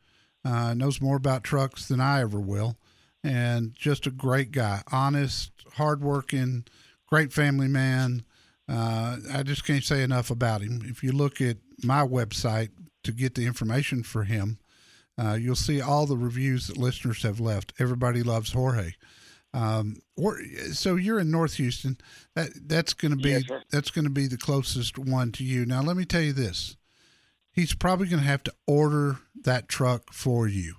uh, 0.44 0.74
knows 0.74 1.00
more 1.00 1.16
about 1.16 1.46
trucks 1.46 1.88
than 1.88 2.02
I 2.02 2.20
ever 2.20 2.40
will, 2.42 2.76
and 3.24 3.74
just 3.74 4.06
a 4.08 4.12
great 4.12 4.52
guy, 4.52 4.82
honest, 4.92 5.52
hardworking, 5.76 6.66
great 7.08 7.32
family 7.32 7.70
man. 7.70 8.26
Uh, 8.68 9.18
I 9.34 9.44
just 9.44 9.66
can't 9.66 9.86
say 9.86 10.04
enough 10.04 10.30
about 10.30 10.62
him. 10.62 10.82
If 10.84 11.02
you 11.02 11.14
look 11.14 11.40
at 11.40 11.58
my 11.82 12.02
website 12.02 12.72
to 13.06 13.14
get 13.14 13.36
the 13.36 13.46
information 13.46 14.04
for 14.04 14.26
him, 14.26 14.58
uh, 15.18 15.34
you'll 15.34 15.56
see 15.56 15.82
all 15.82 16.06
the 16.06 16.18
reviews 16.18 16.68
that 16.68 16.78
listeners 16.78 17.24
have 17.24 17.40
left. 17.40 17.74
Everybody 17.80 18.24
loves 18.24 18.52
Jorge. 18.52 18.94
Um, 19.54 20.02
or, 20.18 20.38
so 20.74 20.96
you're 20.96 21.20
in 21.20 21.32
North 21.32 21.54
Houston. 21.56 21.98
That 22.36 22.50
that's 22.68 22.94
going 22.94 23.12
to 23.16 23.18
be 23.18 23.30
Yes, 23.30 23.44
that's 23.72 23.90
going 23.90 24.04
to 24.04 24.12
be 24.12 24.28
the 24.28 24.38
closest 24.38 24.98
one 24.98 25.32
to 25.34 25.46
you. 25.46 25.66
Now, 25.66 25.82
let 25.82 25.96
me 25.96 26.04
tell 26.04 26.22
you 26.22 26.34
this: 26.34 26.76
he's 27.54 27.74
probably 27.74 28.08
going 28.08 28.22
to 28.22 28.28
have 28.28 28.44
to 28.44 28.54
order 28.68 29.20
that 29.44 29.70
truck 29.70 30.12
for 30.12 30.46
you, 30.46 30.76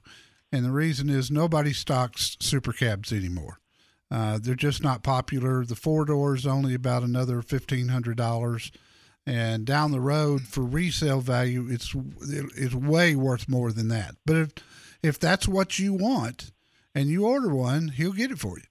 and 0.52 0.62
the 0.62 0.72
reason 0.72 1.08
is 1.08 1.30
nobody 1.30 1.72
stocks 1.72 2.36
super 2.40 2.72
cabs 2.74 3.14
anymore. 3.14 3.60
Uh, 4.10 4.38
they're 4.40 4.54
just 4.54 4.82
not 4.82 5.02
popular. 5.02 5.64
The 5.64 5.74
four 5.74 6.04
doors 6.04 6.46
only 6.46 6.74
about 6.74 7.02
another 7.02 7.40
fifteen 7.40 7.88
hundred 7.88 8.18
dollars, 8.18 8.70
and 9.26 9.64
down 9.64 9.90
the 9.90 10.00
road 10.00 10.42
for 10.42 10.62
resale 10.62 11.20
value, 11.20 11.66
it's 11.68 11.94
it's 12.56 12.74
way 12.74 13.16
worth 13.16 13.48
more 13.48 13.72
than 13.72 13.88
that. 13.88 14.14
But 14.24 14.36
if 14.36 14.50
if 15.02 15.18
that's 15.18 15.48
what 15.48 15.78
you 15.78 15.92
want, 15.92 16.52
and 16.96 17.10
you 17.10 17.26
order 17.26 17.54
one, 17.54 17.88
he'll 17.88 18.14
get 18.14 18.30
it 18.30 18.38
for 18.38 18.56
you. 18.58 18.64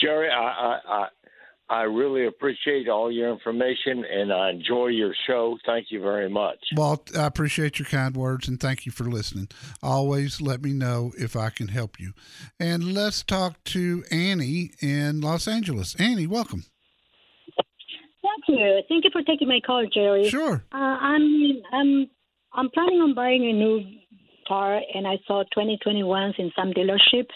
Jerry, 0.00 0.30
I, 0.30 0.40
I, 0.40 0.78
I, 0.88 1.08
I 1.68 1.82
really 1.82 2.26
appreciate 2.26 2.88
all 2.88 3.10
your 3.10 3.32
information 3.32 4.04
and 4.04 4.32
I 4.32 4.50
enjoy 4.50 4.88
your 4.88 5.12
show. 5.26 5.58
Thank 5.66 5.86
you 5.90 6.00
very 6.00 6.30
much. 6.30 6.58
Walt, 6.76 7.10
I 7.16 7.26
appreciate 7.26 7.78
your 7.78 7.86
kind 7.86 8.16
words 8.16 8.48
and 8.48 8.60
thank 8.60 8.86
you 8.86 8.92
for 8.92 9.04
listening. 9.04 9.48
Always 9.82 10.40
let 10.40 10.62
me 10.62 10.72
know 10.72 11.12
if 11.18 11.36
I 11.36 11.50
can 11.50 11.68
help 11.68 11.98
you. 11.98 12.12
And 12.60 12.94
let's 12.94 13.22
talk 13.22 13.62
to 13.64 14.04
Annie 14.10 14.72
in 14.80 15.20
Los 15.20 15.48
Angeles. 15.48 15.96
Annie, 15.96 16.26
welcome. 16.26 16.64
Thank 18.46 18.58
you. 18.58 18.80
Thank 18.88 19.04
you 19.04 19.10
for 19.12 19.22
taking 19.22 19.48
my 19.48 19.60
call, 19.64 19.86
Jerry. 19.92 20.28
Sure. 20.28 20.64
Uh, 20.72 20.76
I'm 20.76 21.62
I'm 21.72 22.06
I'm 22.52 22.70
planning 22.70 23.00
on 23.00 23.14
buying 23.14 23.42
a 23.44 23.52
new 23.52 23.80
car, 24.46 24.80
and 24.94 25.06
I 25.06 25.18
saw 25.26 25.44
2021s 25.56 26.38
in 26.38 26.52
some 26.56 26.72
dealerships, 26.72 27.32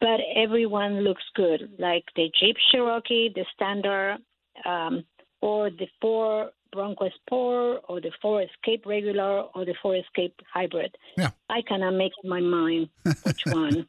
but 0.00 0.20
everyone 0.36 1.00
looks 1.00 1.22
good, 1.34 1.70
like 1.78 2.04
the 2.16 2.30
Jeep 2.40 2.56
Cherokee, 2.70 3.30
the 3.34 3.44
Standard, 3.54 4.18
um, 4.66 5.04
or 5.40 5.70
the 5.70 5.86
Ford 6.00 6.48
Bronco 6.72 7.08
Sport, 7.22 7.82
or 7.88 8.00
the 8.00 8.10
Ford 8.20 8.48
Escape 8.50 8.84
Regular, 8.86 9.42
or 9.54 9.64
the 9.64 9.74
Ford 9.80 10.02
Escape 10.04 10.34
Hybrid. 10.52 10.94
Yeah. 11.16 11.30
I 11.48 11.62
cannot 11.62 11.92
make 11.92 12.12
up 12.18 12.28
my 12.28 12.40
mind 12.40 12.88
which 13.22 13.42
one. 13.46 13.86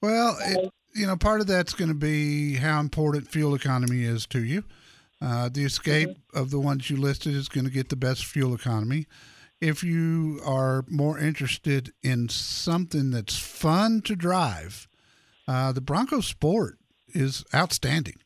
Well, 0.00 0.36
it, 0.40 0.72
you 0.94 1.06
know, 1.06 1.16
part 1.16 1.40
of 1.40 1.46
that's 1.46 1.72
going 1.72 1.88
to 1.88 1.94
be 1.94 2.56
how 2.56 2.80
important 2.80 3.28
fuel 3.28 3.54
economy 3.54 4.04
is 4.04 4.26
to 4.26 4.42
you. 4.42 4.64
Uh, 5.22 5.48
the 5.48 5.64
escape 5.64 6.18
of 6.34 6.50
the 6.50 6.58
ones 6.58 6.90
you 6.90 6.96
listed 6.96 7.34
is 7.34 7.48
going 7.48 7.64
to 7.64 7.70
get 7.70 7.88
the 7.88 7.96
best 7.96 8.24
fuel 8.24 8.54
economy. 8.54 9.06
If 9.60 9.84
you 9.84 10.40
are 10.44 10.84
more 10.88 11.16
interested 11.18 11.92
in 12.02 12.28
something 12.28 13.12
that's 13.12 13.38
fun 13.38 14.00
to 14.02 14.16
drive, 14.16 14.88
uh, 15.46 15.70
the 15.70 15.80
Bronco 15.80 16.20
Sport 16.20 16.78
is 17.14 17.44
outstanding. 17.54 18.16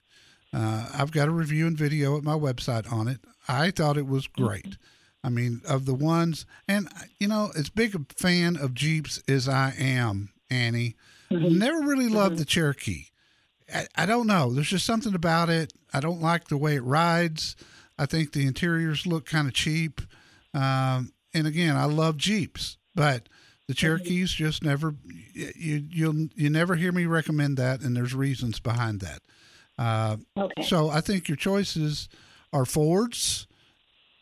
Uh, 0.55 0.89
I've 0.95 1.11
got 1.11 1.29
a 1.29 1.33
review 1.33 1.67
and 1.67 1.77
video 1.77 2.17
at 2.17 2.25
my 2.25 2.33
website 2.35 2.91
on 2.91 3.09
it. 3.09 3.21
I 3.47 3.71
thought 3.71 3.99
it 3.99 4.07
was 4.07 4.27
great. 4.27 4.79
I 5.23 5.29
mean, 5.29 5.61
of 5.69 5.85
the 5.85 5.95
ones, 5.95 6.47
and 6.67 6.89
you 7.19 7.29
know, 7.29 7.51
as 7.57 7.69
big 7.69 7.95
a 7.95 8.01
fan 8.17 8.57
of 8.57 8.73
Jeeps 8.75 9.23
as 9.29 9.49
I 9.49 9.75
am, 9.77 10.31
Annie, 10.49 10.95
never 11.31 11.81
really 11.81 12.09
loved 12.09 12.39
the 12.39 12.45
Cherokee. 12.45 13.07
I, 13.73 13.87
I 13.97 14.07
don't 14.07 14.27
know. 14.27 14.53
There's 14.53 14.69
just 14.71 14.87
something 14.87 15.15
about 15.15 15.49
it. 15.51 15.73
I 15.93 16.01
don't 16.01 16.21
like 16.21 16.49
the 16.49 16.57
way 16.57 16.77
it 16.77 16.83
rides. 16.85 17.57
I 17.99 18.07
think 18.07 18.33
the 18.33 18.47
interiors 18.47 19.07
look 19.07 19.27
kind 19.27 19.49
of 19.49 19.55
cheap. 19.55 20.01
Um, 20.55 21.13
and 21.35 21.47
again, 21.47 21.77
I 21.77 21.85
love 21.85 22.17
Jeeps, 22.17 22.77
but 22.95 23.29
the 23.69 23.75
Cherokees 23.75 24.31
just 24.33 24.63
never 24.63 24.95
you 25.35 25.85
you'll 25.91 26.29
you 26.35 26.49
never 26.51 26.77
hear 26.77 26.93
me 26.93 27.05
recommend 27.07 27.57
that, 27.57 27.81
and 27.81 27.97
there's 27.97 28.15
reasons 28.15 28.61
behind 28.61 29.01
that. 29.01 29.21
Uh, 29.79 30.17
Okay. 30.37 30.63
so 30.63 30.89
I 30.89 31.01
think 31.01 31.29
your 31.29 31.37
choices 31.37 32.09
are 32.53 32.65
Fords, 32.65 33.47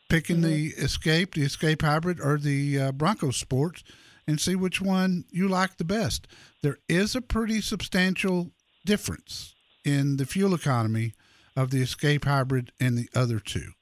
picking 0.09 0.41
the 0.41 0.69
Escape, 0.79 1.35
the 1.35 1.43
Escape 1.43 1.83
Hybrid, 1.83 2.21
or 2.21 2.39
the 2.39 2.81
uh, 2.81 2.93
Bronco 2.93 3.31
Sports, 3.31 3.85
and 4.27 4.41
see 4.41 4.57
which 4.57 4.81
one 4.81 5.25
you 5.31 5.47
like 5.49 5.77
the 5.77 5.85
best. 5.85 6.27
There 6.63 6.79
is 6.89 7.15
a 7.15 7.21
pretty 7.21 7.61
substantial 7.61 8.51
difference 8.85 9.55
in 9.85 10.17
the 10.17 10.26
fuel 10.26 10.55
economy 10.55 11.14
of 11.57 11.71
the 11.71 11.83
Escape 11.83 12.25
Hybrid 12.25 12.73
and 12.81 12.97
the 12.99 13.09
other 13.14 13.38
two. 13.38 13.73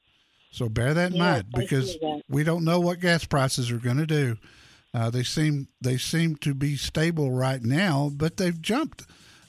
So 0.50 0.68
bear 0.68 0.92
that 0.94 1.12
in 1.12 1.16
Yes, 1.16 1.21
mind 1.21 1.44
because 1.54 1.97
we 2.28 2.44
don't 2.44 2.64
know 2.64 2.78
what 2.78 3.00
gas 3.00 3.25
prices 3.25 3.71
are 3.71 3.78
going 3.78 3.97
to 3.97 4.06
do. 4.06 4.37
Uh, 4.94 5.09
they 5.09 5.23
seem 5.23 5.68
they 5.80 5.97
seem 5.97 6.37
to 6.37 6.52
be 6.52 6.76
stable 6.76 7.30
right 7.30 7.62
now, 7.62 8.11
but 8.14 8.37
they've 8.37 8.61
jumped 8.61 9.04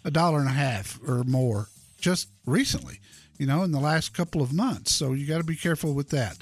a 0.06 0.12
dollar 0.12 0.40
and 0.40 0.48
a 0.48 0.54
half 0.54 1.00
or 1.06 1.24
more 1.26 1.68
just 2.00 2.30
recently, 2.46 3.00
you 3.38 3.46
know, 3.46 3.64
in 3.64 3.72
the 3.72 3.80
last 3.80 4.14
couple 4.14 4.42
of 4.42 4.54
months. 4.54 4.94
So 4.94 5.12
you 5.12 5.28
got 5.28 5.40
to 5.40 5.44
be 5.44 5.58
careful 5.58 5.94
with 5.94 6.10
that. 6.10 6.38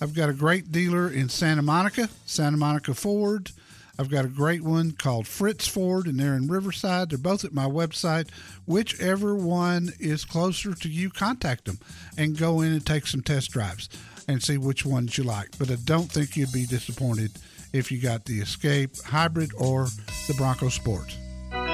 I've 0.00 0.14
got 0.14 0.28
a 0.28 0.32
great 0.32 0.72
dealer 0.72 1.08
in 1.08 1.28
Santa 1.28 1.62
Monica, 1.62 2.08
Santa 2.26 2.56
Monica 2.56 2.94
Ford. 2.94 3.52
I've 4.00 4.08
got 4.08 4.24
a 4.24 4.28
great 4.28 4.62
one 4.62 4.92
called 4.92 5.26
Fritts 5.26 5.68
Ford, 5.68 6.06
and 6.06 6.18
they're 6.18 6.34
in 6.34 6.48
Riverside. 6.48 7.10
They're 7.10 7.18
both 7.18 7.44
at 7.44 7.52
my 7.52 7.66
website. 7.66 8.30
Whichever 8.64 9.34
one 9.34 9.92
is 10.00 10.24
closer 10.24 10.74
to 10.74 10.88
you, 10.88 11.10
contact 11.10 11.66
them 11.66 11.78
and 12.16 12.34
go 12.34 12.62
in 12.62 12.72
and 12.72 12.86
take 12.86 13.06
some 13.06 13.20
test 13.20 13.50
drives 13.50 13.90
and 14.26 14.42
see 14.42 14.56
which 14.56 14.86
ones 14.86 15.18
you 15.18 15.24
like. 15.24 15.50
But 15.58 15.70
I 15.70 15.74
don't 15.84 16.10
think 16.10 16.34
you'd 16.34 16.50
be 16.50 16.64
disappointed 16.64 17.32
if 17.74 17.92
you 17.92 18.00
got 18.00 18.24
the 18.24 18.40
Escape 18.40 18.96
Hybrid 19.04 19.50
or 19.58 19.88
the 20.28 20.34
Bronco 20.34 20.70
Sport. 20.70 21.14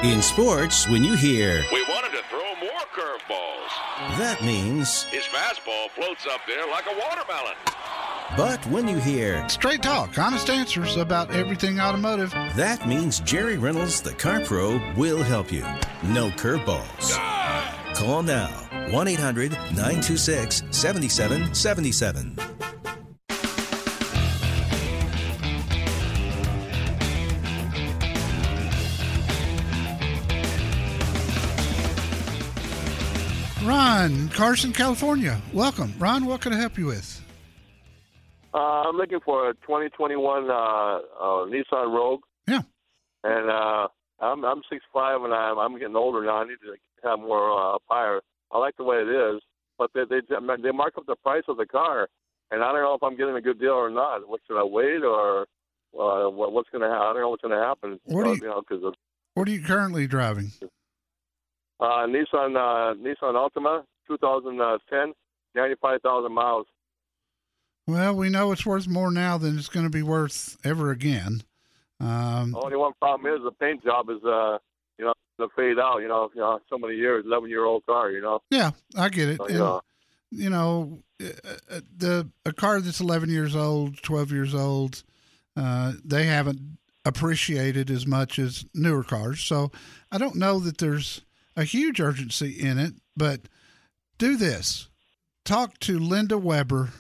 In 0.03 0.21
sports, 0.21 0.89
when 0.89 1.05
you 1.05 1.15
hear 1.15 1.63
We 1.71 1.85
wanted 1.85 2.11
to 2.11 2.25
throw 2.29 2.41
more 2.61 2.83
curveballs. 2.93 4.19
that 4.19 4.43
means, 4.43 5.05
His 5.05 5.23
fastball 5.27 5.91
floats 5.91 6.27
up 6.27 6.41
there 6.49 6.67
like 6.67 6.87
a 6.87 6.99
watermelon. 6.99 7.55
But 8.37 8.65
when 8.67 8.89
you 8.89 8.99
hear 8.99 9.47
Straight 9.49 9.83
talk, 9.83 10.19
honest 10.19 10.49
answers 10.51 10.97
about 10.97 11.31
everything 11.31 11.79
automotive. 11.81 12.31
that 12.57 12.87
means 12.87 13.21
Jerry 13.21 13.59
Reynolds, 13.59 14.01
the 14.01 14.13
Car 14.15 14.41
Pro, 14.41 14.81
will 14.97 15.23
help 15.23 15.53
you. 15.53 15.63
No 16.03 16.31
curveballs. 16.31 17.17
Call 17.95 18.23
now 18.23 18.49
1 18.91 19.09
800 19.09 19.53
926 19.53 20.63
7777. 20.71 22.37
Ron, 33.65 34.29
Carson, 34.29 34.73
California. 34.73 35.41
Welcome. 35.53 35.93
Ron, 35.99 36.25
what 36.25 36.41
can 36.41 36.53
I 36.53 36.57
help 36.57 36.79
you 36.79 36.87
with? 36.87 37.16
Uh, 38.55 38.89
I'm 38.89 38.97
looking 38.97 39.21
for 39.25 39.51
a 39.51 39.55
2021 39.55 40.51
uh, 40.51 40.55
uh, 40.55 41.01
Nissan 41.47 41.93
Rogue, 41.95 42.21
Yeah. 42.49 42.63
and 43.25 43.51
uh, 43.51 43.89
I'm 44.21 44.45
I'm 44.45 44.63
6'5", 44.95 45.25
and 45.25 45.35
I'm 45.35 45.59
I'm 45.59 45.79
getting 45.79 45.97
older 45.97 46.25
now. 46.25 46.39
I 46.39 46.45
need 46.45 46.57
to 46.65 47.09
have 47.09 47.19
more 47.19 47.51
uh, 47.75 47.79
power. 47.89 48.23
I 48.51 48.59
like 48.59 48.77
the 48.77 48.85
way 48.85 48.97
it 48.99 49.09
is, 49.09 49.43
but 49.79 49.91
they 49.95 50.03
they 50.09 50.21
they 50.63 50.71
mark 50.73 50.95
up 50.97 51.05
the 51.07 51.17
price 51.17 51.43
of 51.49 51.57
the 51.59 51.67
car, 51.67 52.09
and 52.51 52.63
I 52.63 52.73
don't 52.73 52.83
know 52.83 52.95
if 52.95 53.03
I'm 53.03 53.17
getting 53.17 53.37
a 53.37 53.41
good 53.43 53.59
deal 53.61 53.73
or 53.73 53.91
not. 53.91 54.27
What 54.29 54.41
should 54.47 54.59
I 54.59 54.65
wait 54.65 55.03
or 55.05 55.43
uh, 55.99 56.31
what, 56.31 56.53
what's 56.53 56.71
going 56.71 56.83
to 56.83 56.89
happen? 56.89 57.07
I 57.09 57.13
don't 57.13 57.23
know 57.23 57.31
what's 57.31 57.43
going 57.43 57.59
to 57.59 57.65
happen. 57.65 58.01
What 58.05 58.27
uh, 58.27 58.35
do 58.35 58.41
you- 58.41 58.49
know, 58.49 58.63
because 58.67 58.95
What 59.35 59.49
are 59.49 59.51
you 59.53 59.63
currently 59.63 60.07
driving? 60.07 60.51
uh, 61.81 62.07
Nissan 62.07 62.57
uh, 62.57 62.95
Nissan 62.95 63.35
Altima 63.35 63.83
2010, 64.09 65.13
95,000 65.55 66.33
miles. 66.33 66.67
Well, 67.87 68.15
we 68.15 68.31
know 68.31 68.53
it's 68.53 68.67
worth 68.67 68.89
more 68.89 69.11
now 69.11 69.39
than 69.39 69.59
it's 69.59 69.69
going 69.69 69.87
to 69.87 69.91
be 69.91 70.03
worth 70.03 70.57
ever 70.65 70.91
again. 70.91 71.43
Um, 72.01 72.55
Only 72.57 72.77
one 72.77 72.93
problem 73.01 73.33
is 73.33 73.43
the 73.43 73.53
paint 73.53 73.83
job 73.85 74.11
is 74.11 74.23
uh 74.25 74.59
you 74.99 75.05
know 75.05 75.15
to 75.39 75.49
fade 75.57 75.79
out. 75.79 75.99
You 75.99 76.09
know, 76.09 76.31
you 76.35 76.41
know 76.41 76.59
so 76.69 76.79
many 76.79 76.97
years, 76.97 77.25
11 77.27 77.49
year 77.49 77.65
old 77.65 77.87
car. 77.87 78.11
You 78.11 78.21
know, 78.21 78.41
yeah, 78.51 78.73
I 78.97 79.09
get 79.09 79.29
it. 79.29 79.37
so, 79.39 79.45
And, 79.45 79.55
you 79.55 79.61
know. 79.61 79.81
you 80.31 80.51
know, 80.51 81.03
uh, 81.23 81.27
uh, 81.71 81.81
the 81.97 82.29
a 82.45 82.53
car 82.53 82.81
that's 82.81 83.01
11 83.01 83.31
years 83.31 83.55
old, 83.57 84.03
12 84.03 84.33
years 84.33 84.55
old, 84.55 85.05
uh, 85.57 85.93
they 86.05 86.25
haven't 86.25 86.79
appreciated 87.05 87.91
as 87.91 88.07
much 88.07 88.39
as 88.39 88.67
newer 88.75 89.05
cars. 89.05 89.41
So 89.41 89.71
I 90.11 90.19
don't 90.19 90.37
know 90.37 90.59
that 90.59 90.79
there's 90.79 91.23
a 91.57 91.65
huge 91.65 92.01
urgency 92.01 92.51
in 92.61 92.79
it, 92.79 92.95
but 93.17 93.43
do 94.19 94.37
this. 94.37 94.89
Talk 95.45 95.79
to 95.81 95.99
Linda 95.99 96.37
Weber 96.37 96.91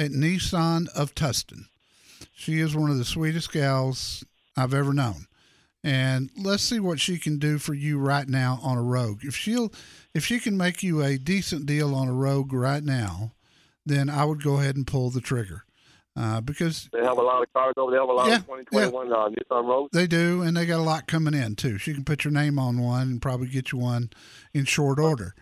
at 0.00 0.10
Nissan 0.12 0.88
of 0.96 1.14
Tustin. 1.14 1.66
She 2.32 2.58
is 2.58 2.74
one 2.74 2.90
of 2.90 2.96
the 2.96 3.04
sweetest 3.04 3.52
gals 3.52 4.24
I've 4.56 4.72
ever 4.72 4.94
known. 4.94 5.26
And 5.84 6.30
let's 6.36 6.62
see 6.62 6.80
what 6.80 7.00
she 7.00 7.18
can 7.18 7.38
do 7.38 7.58
for 7.58 7.74
you 7.74 7.98
right 7.98 8.26
now 8.28 8.58
on 8.62 8.76
a 8.78 8.82
Rogue. 8.82 9.20
If 9.24 9.36
she'll 9.36 9.72
if 10.14 10.24
she 10.24 10.38
can 10.40 10.56
make 10.56 10.82
you 10.82 11.02
a 11.02 11.18
decent 11.18 11.66
deal 11.66 11.94
on 11.94 12.08
a 12.08 12.12
Rogue 12.12 12.52
right 12.52 12.82
now, 12.82 13.32
then 13.86 14.08
I 14.10 14.24
would 14.24 14.42
go 14.42 14.58
ahead 14.58 14.76
and 14.76 14.86
pull 14.86 15.10
the 15.10 15.20
trigger. 15.20 15.64
Uh, 16.16 16.40
because 16.40 16.88
They 16.92 17.02
have 17.04 17.18
a 17.18 17.22
lot 17.22 17.42
of 17.42 17.52
cars 17.54 17.74
over. 17.76 17.92
They 17.92 17.98
have 17.98 18.08
a 18.08 18.12
lot 18.12 18.28
Yeah, 18.28 18.36
of 18.36 18.46
2021 18.46 19.12
uh, 19.12 19.28
Nissan 19.28 19.68
Rogues. 19.68 19.90
they 19.92 20.06
do, 20.06 20.42
and 20.42 20.56
they 20.56 20.66
got 20.66 20.80
a 20.80 20.82
lot 20.82 21.06
coming 21.06 21.34
in 21.34 21.56
too. 21.56 21.78
She 21.78 21.94
can 21.94 22.04
put 22.04 22.24
your 22.24 22.32
name 22.32 22.58
on 22.58 22.78
one 22.80 23.02
and 23.02 23.22
probably 23.22 23.46
get 23.48 23.70
you 23.72 23.78
one 23.78 24.10
in 24.52 24.64
short 24.64 24.98
order. 24.98 25.34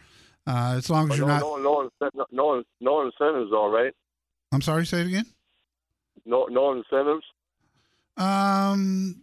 Uh, 0.46 0.74
as 0.76 0.88
long 0.90 1.04
as 1.04 1.08
But 1.10 1.18
you're 1.18 1.26
no, 1.26 1.34
not. 1.34 1.40
no, 1.62 1.90
no, 2.00 2.10
no, 2.14 2.26
no, 2.30 2.62
no 2.80 3.00
incentives, 3.06 3.52
all 3.52 3.70
right. 3.70 3.92
I'm 4.52 4.62
sorry, 4.62 4.86
say 4.86 5.00
it 5.00 5.06
again. 5.06 5.26
No, 6.24 6.46
no 6.46 6.72
incentives. 6.72 7.24
Um, 8.16 9.22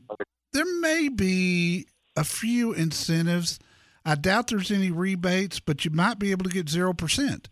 there 0.53 0.79
may 0.79 1.09
be 1.09 1.85
a 2.15 2.23
few 2.23 2.73
incentives. 2.73 3.59
I 4.05 4.15
doubt 4.15 4.47
there's 4.47 4.71
any 4.71 4.91
rebates, 4.91 5.59
but 5.59 5.83
you 5.83 5.91
might 5.91 6.19
be 6.19 6.31
able 6.31 6.45
to 6.45 6.49
get 6.49 6.69
zero 6.69 6.93
percent, 6.93 7.49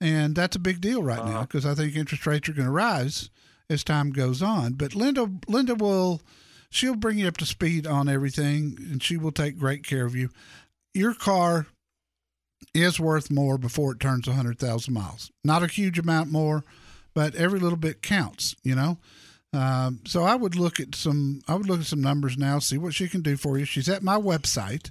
and 0.00 0.34
that's 0.34 0.56
a 0.56 0.60
big 0.60 0.80
deal 0.80 1.02
right 1.02 1.24
now 1.24 1.42
because 1.42 1.66
I 1.66 1.74
think 1.74 1.94
interest 1.94 2.26
rates 2.26 2.48
are 2.48 2.52
going 2.52 2.66
to 2.66 2.72
rise 2.72 3.30
as 3.68 3.84
time 3.84 4.10
goes 4.10 4.42
on. 4.42 4.74
But 4.74 4.94
Linda, 4.94 5.30
Linda 5.46 5.74
will, 5.74 6.22
she'll 6.70 6.96
bring 6.96 7.18
you 7.18 7.28
up 7.28 7.36
to 7.38 7.46
speed 7.46 7.86
on 7.86 8.08
everything, 8.08 8.78
and 8.90 9.02
she 9.02 9.16
will 9.16 9.32
take 9.32 9.58
great 9.58 9.84
care 9.84 10.06
of 10.06 10.14
you. 10.14 10.30
Your 10.94 11.14
car 11.14 11.66
is 12.74 12.98
worth 12.98 13.30
more 13.30 13.58
before 13.58 13.92
it 13.92 14.00
turns 14.00 14.26
100,000 14.26 14.92
miles. 14.92 15.30
Not 15.44 15.62
a 15.62 15.66
huge 15.66 15.98
amount 15.98 16.30
more, 16.30 16.64
but 17.18 17.34
every 17.34 17.58
little 17.58 17.76
bit 17.76 18.00
counts, 18.00 18.54
you 18.62 18.76
know? 18.76 18.96
Um, 19.52 19.98
so 20.06 20.22
I 20.22 20.36
would 20.36 20.54
look 20.54 20.78
at 20.78 20.94
some, 20.94 21.42
I 21.48 21.56
would 21.56 21.66
look 21.66 21.80
at 21.80 21.86
some 21.86 22.00
numbers 22.00 22.38
now, 22.38 22.60
see 22.60 22.78
what 22.78 22.94
she 22.94 23.08
can 23.08 23.22
do 23.22 23.36
for 23.36 23.58
you. 23.58 23.64
She's 23.64 23.88
at 23.88 24.04
my 24.04 24.16
website, 24.16 24.90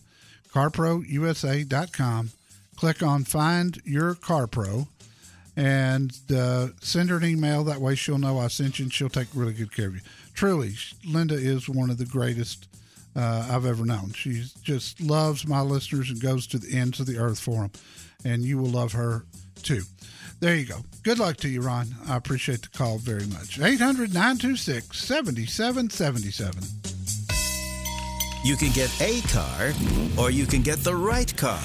carprousa.com. 0.52 2.32
Click 2.76 3.02
on 3.02 3.24
find 3.24 3.82
your 3.86 4.14
car 4.14 4.46
pro 4.46 4.90
and 5.56 6.20
uh, 6.36 6.68
send 6.82 7.12
her 7.12 7.16
an 7.16 7.24
email. 7.24 7.64
That 7.64 7.80
way 7.80 7.96
she'll 7.96 8.18
know 8.18 8.40
I 8.40 8.50
sent 8.50 8.78
you 8.78 8.84
and 8.84 8.94
she'll 8.94 9.08
take 9.08 9.30
really 9.34 9.54
good 9.54 9.74
care 9.74 9.88
of 9.88 9.96
you. 9.96 10.02
Truly, 10.34 10.74
Linda 11.06 11.36
is 11.36 11.70
one 11.70 11.90
of 11.90 11.98
the 11.98 12.06
greatest 12.06 12.68
uh, 13.16 13.48
I've 13.50 13.66
ever 13.66 13.86
known. 13.86 14.12
She 14.12 14.44
just 14.64 15.00
loves 15.00 15.48
my 15.48 15.62
listeners 15.62 16.10
and 16.10 16.22
goes 16.22 16.46
to 16.48 16.60
the 16.60 16.78
ends 16.78 17.00
of 17.00 17.06
the 17.06 17.20
earth 17.20 17.40
for 17.40 17.62
them. 17.62 17.72
And 18.26 18.44
you 18.44 18.58
will 18.58 18.70
love 18.70 18.92
her 18.92 19.24
There 20.40 20.56
you 20.56 20.66
go. 20.66 20.78
Good 21.04 21.20
luck 21.20 21.38
to 21.38 21.50
you, 21.50 21.62
Ron. 21.62 21.88
I 22.08 22.16
appreciate 22.16 22.62
the 22.62 22.70
call 22.70 23.00
very 23.00 23.26
much. 23.28 23.60
800 23.60 24.14
926 24.14 24.98
7777. 24.98 26.64
You 28.44 28.56
can 28.56 28.72
get 28.72 28.90
a 29.02 29.22
car 29.28 29.74
or 30.18 30.32
you 30.32 30.46
can 30.46 30.62
get 30.62 30.84
the 30.84 30.96
right 30.96 31.36
car. 31.36 31.60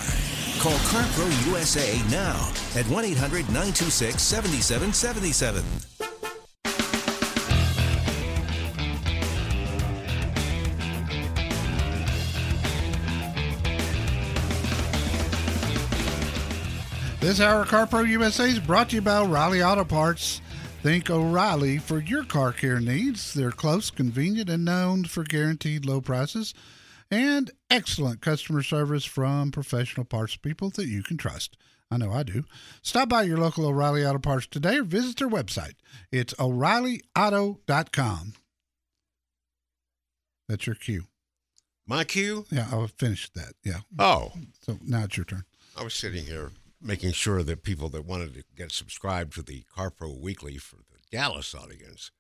Call 0.58 0.78
CarPro 0.90 1.46
USA 1.48 2.00
now 2.10 2.50
at 2.74 2.86
1 2.88 3.04
800 3.04 3.46
926 3.48 4.20
7777. 4.22 5.91
This 17.22 17.40
hour 17.40 17.64
CarPro 17.64 18.06
USA 18.08 18.48
is 18.48 18.58
brought 18.58 18.88
to 18.90 18.96
you 18.96 19.00
by 19.00 19.18
O'Reilly 19.18 19.62
Auto 19.62 19.84
Parts. 19.84 20.40
Think 20.82 21.08
O'Reilly 21.08 21.78
for 21.78 22.00
your 22.00 22.24
car 22.24 22.52
care 22.52 22.80
needs. 22.80 23.32
They're 23.32 23.52
close, 23.52 23.92
convenient, 23.92 24.50
and 24.50 24.64
known 24.64 25.04
for 25.04 25.22
guaranteed 25.22 25.86
low 25.86 26.00
prices 26.00 26.52
and 27.12 27.52
excellent 27.70 28.22
customer 28.22 28.64
service 28.64 29.04
from 29.04 29.52
professional 29.52 30.04
parts 30.04 30.34
people 30.34 30.70
that 30.70 30.88
you 30.88 31.04
can 31.04 31.16
trust. 31.16 31.56
I 31.92 31.96
know 31.98 32.10
I 32.10 32.24
do. 32.24 32.42
Stop 32.82 33.10
by 33.10 33.22
your 33.22 33.38
local 33.38 33.66
O'Reilly 33.66 34.04
Auto 34.04 34.18
Parts 34.18 34.48
today 34.48 34.78
or 34.78 34.82
visit 34.82 35.18
their 35.18 35.28
website. 35.28 35.74
It's 36.10 36.34
o'ReillyAuto.com. 36.40 38.32
That's 40.48 40.66
your 40.66 40.74
cue. 40.74 41.04
My 41.86 42.02
cue? 42.02 42.46
Yeah, 42.50 42.66
I 42.72 42.84
finished 42.88 43.34
that. 43.34 43.52
Yeah. 43.62 43.82
Oh, 43.96 44.32
So 44.60 44.78
now 44.82 45.04
it's 45.04 45.16
your 45.16 45.24
turn. 45.24 45.44
I 45.78 45.84
was 45.84 45.94
sitting 45.94 46.24
here 46.26 46.50
making 46.82 47.12
sure 47.12 47.42
that 47.42 47.62
people 47.62 47.88
that 47.90 48.04
wanted 48.04 48.34
to 48.34 48.44
get 48.56 48.72
subscribed 48.72 49.34
to 49.34 49.42
the 49.42 49.64
CarPro 49.76 50.18
Weekly 50.20 50.58
for 50.58 50.76
the 50.76 50.98
Dallas 51.10 51.54
audience 51.54 52.10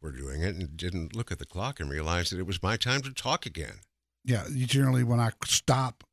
were 0.00 0.12
doing 0.12 0.42
it 0.42 0.54
and 0.56 0.76
didn't 0.76 1.14
look 1.16 1.30
at 1.32 1.38
the 1.38 1.46
clock 1.46 1.80
and 1.80 1.90
realize 1.90 2.30
that 2.30 2.38
it 2.38 2.46
was 2.46 2.62
my 2.62 2.76
time 2.76 3.02
to 3.02 3.12
talk 3.12 3.46
again. 3.46 3.80
Yeah, 4.24 4.44
you 4.50 4.66
generally 4.66 5.04
when 5.04 5.20
I 5.20 5.30
stop, 5.44 6.04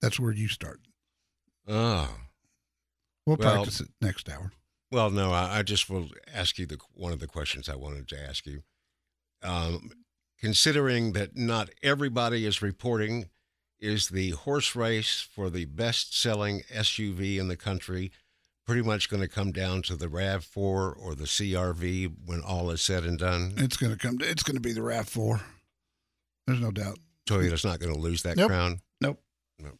that's 0.00 0.18
where 0.18 0.32
you 0.32 0.48
start. 0.48 0.80
Oh. 1.68 2.10
We'll 3.26 3.36
Well- 3.36 3.54
practice 3.54 3.80
it 3.80 3.88
next 4.00 4.28
hour. 4.28 4.52
Well, 4.90 5.10
no, 5.10 5.32
I, 5.32 5.58
I 5.58 5.62
just 5.62 5.90
will 5.90 6.08
ask 6.32 6.56
you 6.58 6.66
the 6.66 6.78
one 6.92 7.12
of 7.12 7.18
the 7.18 7.26
questions 7.26 7.68
I 7.68 7.74
wanted 7.74 8.06
to 8.08 8.20
ask 8.28 8.46
you. 8.46 8.62
Um, 9.42 9.90
considering 10.38 11.12
that 11.14 11.36
not 11.36 11.70
everybody 11.82 12.46
is 12.46 12.62
reporting, 12.62 13.28
is 13.80 14.08
the 14.08 14.30
horse 14.30 14.74
race 14.76 15.20
for 15.34 15.50
the 15.50 15.64
best-selling 15.66 16.62
SUV 16.72 17.38
in 17.38 17.48
the 17.48 17.56
country 17.56 18.10
pretty 18.66 18.80
much 18.82 19.10
going 19.10 19.20
to 19.22 19.28
come 19.28 19.52
down 19.52 19.82
to 19.82 19.94
the 19.94 20.08
Rav 20.08 20.42
Four 20.44 20.94
or 20.94 21.14
the 21.14 21.24
CRV 21.24 22.12
when 22.24 22.40
all 22.40 22.70
is 22.70 22.80
said 22.80 23.04
and 23.04 23.18
done? 23.18 23.52
It's 23.58 23.76
going 23.76 23.92
to 23.92 23.98
come. 23.98 24.18
to, 24.18 24.24
It's 24.30 24.42
going 24.42 24.56
to 24.56 24.60
be 24.60 24.72
the 24.72 24.82
Rav 24.82 25.06
Four. 25.08 25.40
There's 26.46 26.60
no 26.60 26.70
doubt. 26.70 26.98
Toyota's 27.26 27.64
not 27.64 27.78
going 27.78 27.92
to 27.92 28.00
lose 28.00 28.22
that 28.22 28.36
Nope. 28.38 28.48
crown. 28.48 28.80
Nope. 29.00 29.20
Nope. 29.58 29.78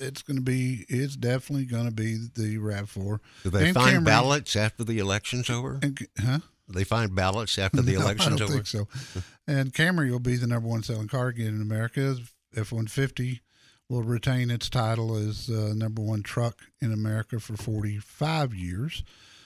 It's 0.00 0.22
going 0.22 0.36
to 0.36 0.42
be. 0.42 0.84
It's 0.88 1.14
definitely 1.16 1.66
going 1.66 1.84
to 1.86 1.92
be 1.92 2.26
the 2.34 2.58
Rav 2.58 2.88
Four. 2.90 3.20
Do 3.44 3.50
they 3.50 3.66
And 3.66 3.74
find 3.74 4.04
ballots 4.04 4.56
after 4.56 4.82
the 4.82 4.98
election's 4.98 5.48
over? 5.50 5.78
And, 5.82 5.98
huh? 6.20 6.38
They 6.68 6.84
find 6.84 7.14
ballots 7.14 7.56
after 7.58 7.82
the 7.82 7.92
No, 7.92 8.00
election's 8.00 8.40
I 8.40 8.46
don't 8.46 8.50
over? 8.50 8.52
think 8.64 8.66
so. 8.66 8.88
And 9.46 9.72
Camry 9.74 10.10
will 10.10 10.18
be 10.20 10.36
the 10.36 10.46
number 10.46 10.68
one 10.68 10.82
selling 10.82 11.06
car 11.06 11.28
again 11.28 11.48
in 11.48 11.60
America. 11.60 12.16
F 12.56 12.72
one 12.72 12.86
fifty 12.86 13.42
will 13.88 14.02
retain 14.02 14.50
its 14.50 14.70
title 14.70 15.16
as 15.16 15.50
uh, 15.50 15.72
number 15.74 16.02
one 16.02 16.22
truck 16.22 16.60
in 16.80 16.92
America 16.92 17.38
for 17.40 17.56
forty 17.56 17.98
five 17.98 18.54
years. 18.54 19.04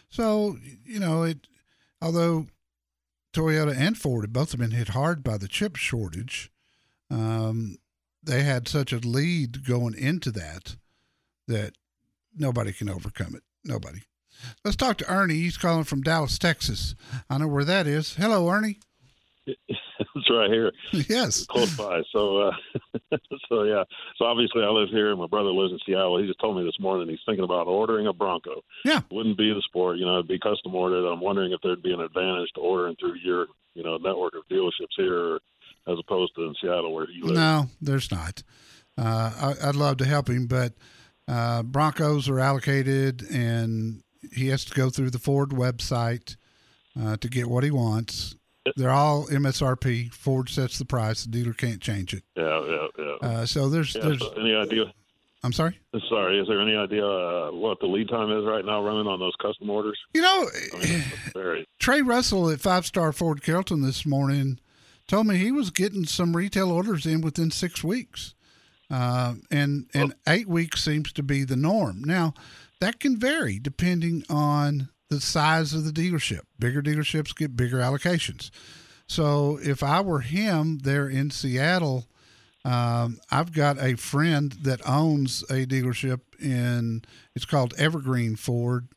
So 0.08 0.56
you 0.84 1.00
know 1.00 1.22
it. 1.22 1.48
Although 2.00 2.46
Toyota 3.34 3.76
and 3.76 3.98
Ford 3.98 4.24
have 4.24 4.32
both 4.32 4.56
been 4.56 4.70
hit 4.70 4.88
hard 4.88 5.22
by 5.22 5.36
the 5.36 5.48
chip 5.48 5.76
shortage, 5.76 6.50
um, 7.10 7.78
they 8.22 8.42
had 8.42 8.68
such 8.68 8.92
a 8.92 8.98
lead 8.98 9.66
going 9.66 9.94
into 9.94 10.30
that 10.30 10.76
that 11.46 11.74
nobody 12.36 12.72
can 12.72 12.88
overcome 12.88 13.34
it. 13.34 13.42
Nobody. 13.64 14.02
Let's 14.64 14.76
talk 14.76 14.98
to 14.98 15.12
Ernie. 15.12 15.34
He's 15.34 15.56
calling 15.56 15.84
from 15.84 16.02
Dallas, 16.02 16.38
Texas. 16.38 16.94
I 17.28 17.38
know 17.38 17.48
where 17.48 17.64
that 17.64 17.86
is. 17.88 18.14
Hello, 18.14 18.48
Ernie. 18.48 18.78
It's 20.28 20.36
right 20.36 20.50
here, 20.50 20.72
yes. 21.08 21.46
close 21.46 21.74
by. 21.76 22.02
So, 22.12 22.38
uh, 22.38 22.52
so 23.48 23.62
yeah. 23.64 23.84
So 24.16 24.24
obviously, 24.24 24.62
I 24.62 24.68
live 24.68 24.88
here. 24.90 25.10
And 25.10 25.18
my 25.18 25.26
brother 25.26 25.50
lives 25.50 25.72
in 25.72 25.78
Seattle. 25.86 26.18
He 26.20 26.26
just 26.26 26.40
told 26.40 26.56
me 26.56 26.64
this 26.64 26.78
morning 26.80 27.08
he's 27.08 27.18
thinking 27.26 27.44
about 27.44 27.66
ordering 27.66 28.06
a 28.06 28.12
Bronco. 28.12 28.62
Yeah. 28.84 29.00
Wouldn't 29.10 29.38
be 29.38 29.52
the 29.52 29.62
sport, 29.66 29.98
you 29.98 30.04
know. 30.06 30.14
It'd 30.14 30.28
be 30.28 30.38
custom 30.38 30.74
ordered. 30.74 31.06
I'm 31.10 31.20
wondering 31.20 31.52
if 31.52 31.60
there'd 31.62 31.82
be 31.82 31.92
an 31.92 32.00
advantage 32.00 32.50
to 32.54 32.60
ordering 32.60 32.96
through 32.96 33.16
your, 33.24 33.46
you 33.74 33.82
know, 33.82 33.96
network 33.96 34.34
of 34.34 34.42
dealerships 34.50 34.96
here, 34.96 35.38
as 35.86 35.96
opposed 35.98 36.34
to 36.36 36.42
in 36.44 36.54
Seattle 36.60 36.92
where 36.94 37.06
he 37.06 37.22
lives. 37.22 37.34
No, 37.38 37.66
there's 37.80 38.10
not. 38.10 38.42
Uh, 38.96 39.54
I, 39.62 39.68
I'd 39.68 39.76
love 39.76 39.98
to 39.98 40.04
help 40.04 40.28
him, 40.28 40.46
but 40.46 40.74
Uh, 41.28 41.62
Broncos 41.62 42.26
are 42.28 42.40
allocated, 42.40 43.22
and 43.30 44.02
he 44.32 44.48
has 44.48 44.64
to 44.64 44.74
go 44.74 44.88
through 44.88 45.10
the 45.10 45.18
Ford 45.18 45.50
website 45.50 46.36
uh, 46.98 47.16
to 47.18 47.28
get 47.28 47.48
what 47.50 47.64
he 47.64 47.70
wants. 47.70 48.34
They're 48.76 48.90
all 48.90 49.26
MSRP. 49.26 50.12
Ford 50.12 50.48
sets 50.48 50.78
the 50.78 50.84
price. 50.84 51.24
The 51.24 51.30
dealer 51.30 51.52
can't 51.54 51.80
change 51.80 52.14
it. 52.14 52.22
Yeah, 52.36 52.64
yeah, 52.66 52.86
yeah. 52.98 53.28
Uh, 53.28 53.46
so 53.46 53.68
there's 53.68 53.94
Yeah, 53.94 54.02
there's. 54.02 54.20
so 54.20 54.32
any 54.38 54.54
idea? 54.54 54.92
I'm 55.44 55.52
sorry. 55.52 55.78
Sorry, 56.08 56.40
is 56.40 56.48
there 56.48 56.60
any 56.60 56.74
idea 56.74 57.06
uh, 57.06 57.50
what 57.52 57.78
the 57.78 57.86
lead 57.86 58.08
time 58.08 58.30
is 58.36 58.44
right 58.44 58.64
now 58.64 58.82
running 58.84 59.06
on 59.06 59.20
those 59.20 59.34
custom 59.40 59.70
orders? 59.70 59.96
You 60.12 60.22
know, 60.22 60.48
I 60.74 60.78
mean, 60.84 61.04
very 61.32 61.64
Trey 61.78 62.02
Russell 62.02 62.50
at 62.50 62.60
Five 62.60 62.84
Star 62.86 63.12
Ford 63.12 63.40
Carrollton 63.42 63.82
this 63.82 64.04
morning 64.04 64.58
told 65.06 65.28
me 65.28 65.36
he 65.36 65.52
was 65.52 65.70
getting 65.70 66.04
some 66.06 66.36
retail 66.36 66.72
orders 66.72 67.06
in 67.06 67.20
within 67.20 67.52
six 67.52 67.84
weeks, 67.84 68.34
uh, 68.90 69.34
and 69.50 69.86
and 69.94 70.12
eight 70.26 70.48
weeks 70.48 70.82
seems 70.82 71.12
to 71.12 71.22
be 71.22 71.44
the 71.44 71.56
norm. 71.56 72.02
Now, 72.04 72.34
that 72.80 72.98
can 72.98 73.16
vary 73.16 73.60
depending 73.60 74.24
on 74.28 74.88
the 75.10 75.20
size 75.20 75.72
of 75.74 75.84
the 75.84 75.90
dealership. 75.92 76.40
Bigger 76.58 76.82
dealerships 76.82 77.34
get 77.34 77.56
bigger 77.56 77.78
allocations. 77.78 78.50
So 79.06 79.58
if 79.62 79.82
I 79.82 80.00
were 80.02 80.20
him 80.20 80.78
there 80.80 81.08
in 81.08 81.30
Seattle, 81.30 82.06
um, 82.64 83.18
I've 83.30 83.52
got 83.52 83.78
a 83.82 83.96
friend 83.96 84.52
that 84.62 84.86
owns 84.86 85.42
a 85.44 85.64
dealership 85.64 86.20
in 86.40 87.02
it's 87.34 87.46
called 87.46 87.72
Evergreen 87.78 88.36
Ford, 88.36 88.88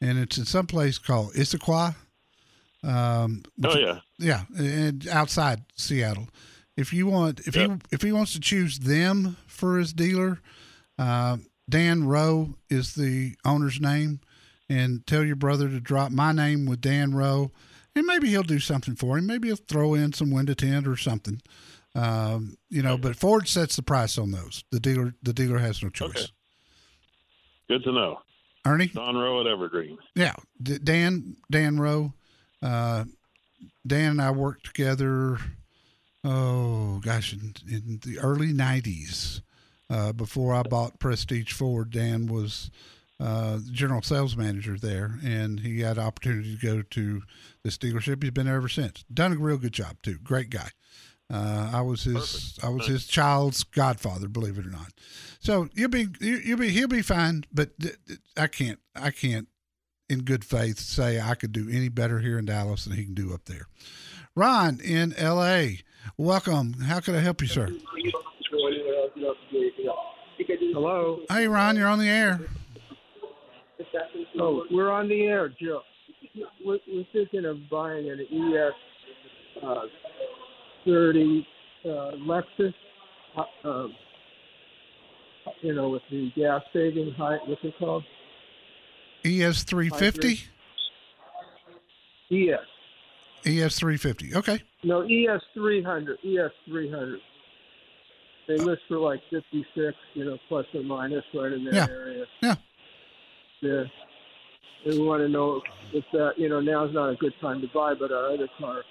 and 0.00 0.18
it's 0.18 0.38
in 0.38 0.44
some 0.44 0.66
place 0.66 0.98
called 0.98 1.32
Issaquah. 1.34 1.96
Um, 2.84 3.42
Oh 3.64 3.76
yeah, 3.76 4.00
yeah, 4.18 4.42
and 4.56 5.08
outside 5.08 5.62
Seattle. 5.74 6.28
If 6.76 6.92
you 6.92 7.06
want, 7.06 7.40
if 7.40 7.56
Yep. 7.56 7.70
he 7.70 7.76
if 7.90 8.02
he 8.02 8.12
wants 8.12 8.32
to 8.34 8.40
choose 8.40 8.78
them 8.78 9.36
for 9.48 9.78
his 9.78 9.92
dealer, 9.92 10.38
uh, 10.98 11.38
Dan 11.68 12.04
Rowe 12.04 12.54
is 12.70 12.94
the 12.94 13.34
owner's 13.44 13.80
name, 13.80 14.20
and 14.68 15.06
tell 15.06 15.24
your 15.24 15.36
brother 15.36 15.68
to 15.68 15.80
drop 15.80 16.10
my 16.10 16.32
name 16.32 16.66
with 16.66 16.80
Dan 16.80 17.14
Rowe, 17.14 17.52
and 17.94 18.06
maybe 18.06 18.28
he'll 18.28 18.42
do 18.42 18.58
something 18.58 18.96
for 18.96 19.18
him. 19.18 19.26
Maybe 19.26 19.48
he'll 19.48 19.56
throw 19.56 19.94
in 19.94 20.12
some 20.12 20.30
window 20.30 20.54
tint 20.54 20.86
or 20.86 20.96
something. 20.96 21.40
Um, 21.94 22.56
you 22.68 22.82
know, 22.82 22.98
but 22.98 23.16
Ford 23.16 23.48
sets 23.48 23.76
the 23.76 23.82
price 23.82 24.18
on 24.18 24.30
those. 24.30 24.64
The 24.70 24.80
dealer 24.80 25.14
the 25.22 25.32
dealer 25.32 25.58
has 25.58 25.82
no 25.82 25.88
choice. 25.88 26.10
Okay. 26.10 26.26
good 27.68 27.84
to 27.84 27.92
know. 27.92 28.20
Ernie, 28.66 28.88
Don 28.88 29.16
Rowe 29.16 29.40
at 29.40 29.46
Evergreen. 29.46 29.96
Yeah, 30.14 30.34
D- 30.62 30.78
Dan 30.78 31.36
Dan 31.50 31.78
Rowe, 31.78 32.12
uh, 32.62 33.04
Dan 33.86 34.10
and 34.12 34.20
I 34.22 34.30
worked 34.32 34.66
together. 34.66 35.38
Oh 36.24 36.98
gosh, 37.02 37.32
in, 37.32 37.54
in 37.70 38.00
the 38.04 38.18
early 38.18 38.52
'90s, 38.52 39.40
uh, 39.88 40.12
before 40.12 40.52
I 40.52 40.62
bought 40.64 40.98
Prestige 40.98 41.52
Ford, 41.52 41.90
Dan 41.90 42.26
was 42.26 42.70
uh, 43.18 43.58
general 43.70 44.02
sales 44.02 44.36
manager 44.36 44.76
there, 44.76 45.18
and 45.24 45.60
he 45.60 45.80
had 45.80 45.96
an 45.98 46.04
opportunity 46.04 46.56
to 46.56 46.66
go 46.66 46.82
to 46.82 47.22
this 47.62 47.78
dealership. 47.78 48.22
He's 48.22 48.32
been 48.32 48.46
there 48.46 48.56
ever 48.56 48.68
since. 48.68 49.04
Done 49.12 49.32
a 49.32 49.36
real 49.36 49.56
good 49.58 49.72
job 49.72 49.96
too. 50.02 50.18
Great 50.18 50.50
guy. 50.50 50.68
Uh, 51.32 51.70
I 51.74 51.80
was 51.80 52.04
his 52.04 52.58
I 52.62 52.68
was 52.68 52.86
his 52.86 53.06
child's 53.06 53.64
godfather, 53.64 54.28
believe 54.28 54.58
it 54.58 54.66
or 54.66 54.70
not. 54.70 54.92
So 55.40 55.68
you'll 55.74 55.88
be 55.88 56.06
you, 56.20 56.36
you'll 56.36 56.58
be 56.58 56.68
he'll 56.68 56.86
be 56.88 57.02
fine, 57.02 57.44
but 57.52 57.78
th- 57.80 57.96
th- 58.06 58.20
I 58.36 58.46
can't 58.46 58.78
I 58.94 59.10
can't 59.10 59.48
in 60.08 60.20
good 60.20 60.44
faith 60.44 60.78
say 60.78 61.20
I 61.20 61.34
could 61.34 61.50
do 61.50 61.68
any 61.68 61.88
better 61.88 62.20
here 62.20 62.38
in 62.38 62.44
Dallas 62.44 62.84
than 62.84 62.96
he 62.96 63.04
can 63.04 63.14
do 63.14 63.34
up 63.34 63.46
there. 63.46 63.66
Ron 64.36 64.78
in 64.84 65.14
L.A. 65.14 65.80
Welcome. 66.16 66.74
How 66.74 67.00
can 67.00 67.16
I 67.16 67.20
help 67.20 67.40
you, 67.40 67.48
sir? 67.48 67.70
Hello. 70.72 71.22
Hey, 71.28 71.48
Ron, 71.48 71.76
you're 71.76 71.88
on 71.88 71.98
the 71.98 72.08
air. 72.08 72.40
Oh, 74.38 74.64
we're 74.70 74.90
on 74.90 75.08
the 75.08 75.22
air, 75.22 75.48
Joe. 75.48 75.80
We're, 76.64 76.78
we're 76.88 77.04
thinking 77.12 77.44
of 77.44 77.56
buying 77.70 78.08
an 78.10 78.20
ES 78.20 79.62
uh, 79.64 79.82
30 80.84 81.46
uh, 81.84 81.88
Lexus, 81.88 82.74
uh, 83.36 83.68
um, 83.68 83.94
you 85.62 85.74
know, 85.74 85.88
with 85.90 86.02
the 86.10 86.30
gas 86.36 86.62
saving 86.72 87.12
height. 87.16 87.40
What's 87.46 87.62
it 87.64 87.74
called? 87.78 88.04
ES 89.24 89.64
three 89.64 89.90
fifty. 89.90 90.40
ES. 92.30 92.58
ES 93.44 93.78
three 93.78 93.96
fifty. 93.96 94.34
Okay. 94.34 94.62
No, 94.84 95.02
ES 95.02 95.40
300. 95.54 96.18
ES 96.24 96.50
300. 96.68 97.18
They 98.48 98.56
list 98.58 98.82
for 98.86 98.98
like 98.98 99.20
56, 99.30 99.96
you 100.14 100.24
know, 100.24 100.38
plus 100.48 100.66
or 100.74 100.82
minus, 100.82 101.24
right 101.34 101.52
in 101.52 101.64
that 101.64 101.74
Yeah. 101.74 101.86
area. 101.90 102.24
Yeah. 102.42 102.54
Yeah. 103.60 103.84
We 104.86 104.98
want 105.00 105.22
to 105.22 105.28
know 105.28 105.60
if 105.92 106.04
that, 106.12 106.32
you 106.36 106.48
know, 106.48 106.60
now's 106.60 106.94
not 106.94 107.10
a 107.10 107.16
good 107.16 107.32
time 107.40 107.60
to 107.60 107.66
buy, 107.74 107.94
but 107.98 108.12
our 108.12 108.32
other 108.32 108.48
car 108.58 108.82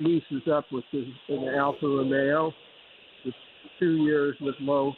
leases 0.00 0.42
up, 0.52 0.64
which 0.72 0.84
is 0.92 1.06
an 1.28 1.48
Alfa 1.56 1.86
Romeo. 1.86 2.52
It's 3.24 3.36
two 3.78 3.96
years 4.04 4.36
with 4.40 4.56
low 4.60 4.92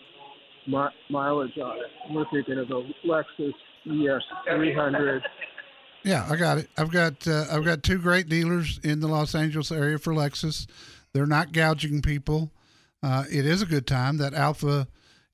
mi- 0.66 0.94
mileage 1.10 1.58
on 1.58 1.76
it. 1.76 1.90
We're 2.10 2.24
thinking 2.32 2.58
of 2.58 2.70
a 2.70 3.06
Lexus 3.06 3.52
ES 3.86 4.22
300. 4.54 5.22
Yeah, 6.04 6.26
I 6.30 6.36
got 6.36 6.58
it. 6.58 6.70
I've 6.78 6.90
got 6.90 7.26
uh, 7.26 7.46
I've 7.50 7.64
got 7.64 7.82
two 7.82 7.98
great 7.98 8.28
dealers 8.28 8.78
in 8.84 9.00
the 9.00 9.08
Los 9.08 9.34
Angeles 9.34 9.72
area 9.72 9.98
for 9.98 10.12
Lexus. 10.12 10.66
They're 11.12 11.26
not 11.26 11.52
gouging 11.52 12.00
people. 12.00 12.52
Uh, 13.02 13.24
it 13.30 13.44
is 13.44 13.60
a 13.60 13.66
good 13.66 13.86
time. 13.86 14.18
That 14.18 14.32
Alfa, 14.32 14.86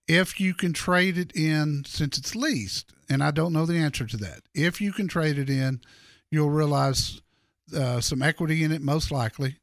if 0.09 0.40
you 0.40 0.55
can 0.55 0.72
trade 0.72 1.18
it 1.18 1.31
in, 1.37 1.85
since 1.87 2.16
it's 2.16 2.35
leased, 2.35 2.92
and 3.12 3.22
I 3.22 3.31
don't 3.31 3.53
know 3.53 3.66
the 3.66 3.77
answer 3.77 4.07
to 4.07 4.16
that. 4.18 4.40
If 4.55 4.81
you 4.81 4.92
can 4.92 5.07
trade 5.07 5.38
it 5.38 5.51
in, 5.51 5.81
you'll 6.31 6.51
realize 6.51 7.20
uh, 7.77 8.01
some 8.01 8.22
equity 8.22 8.64
in 8.64 8.72
it, 8.72 8.81
most 8.81 9.11
likely. 9.11 9.59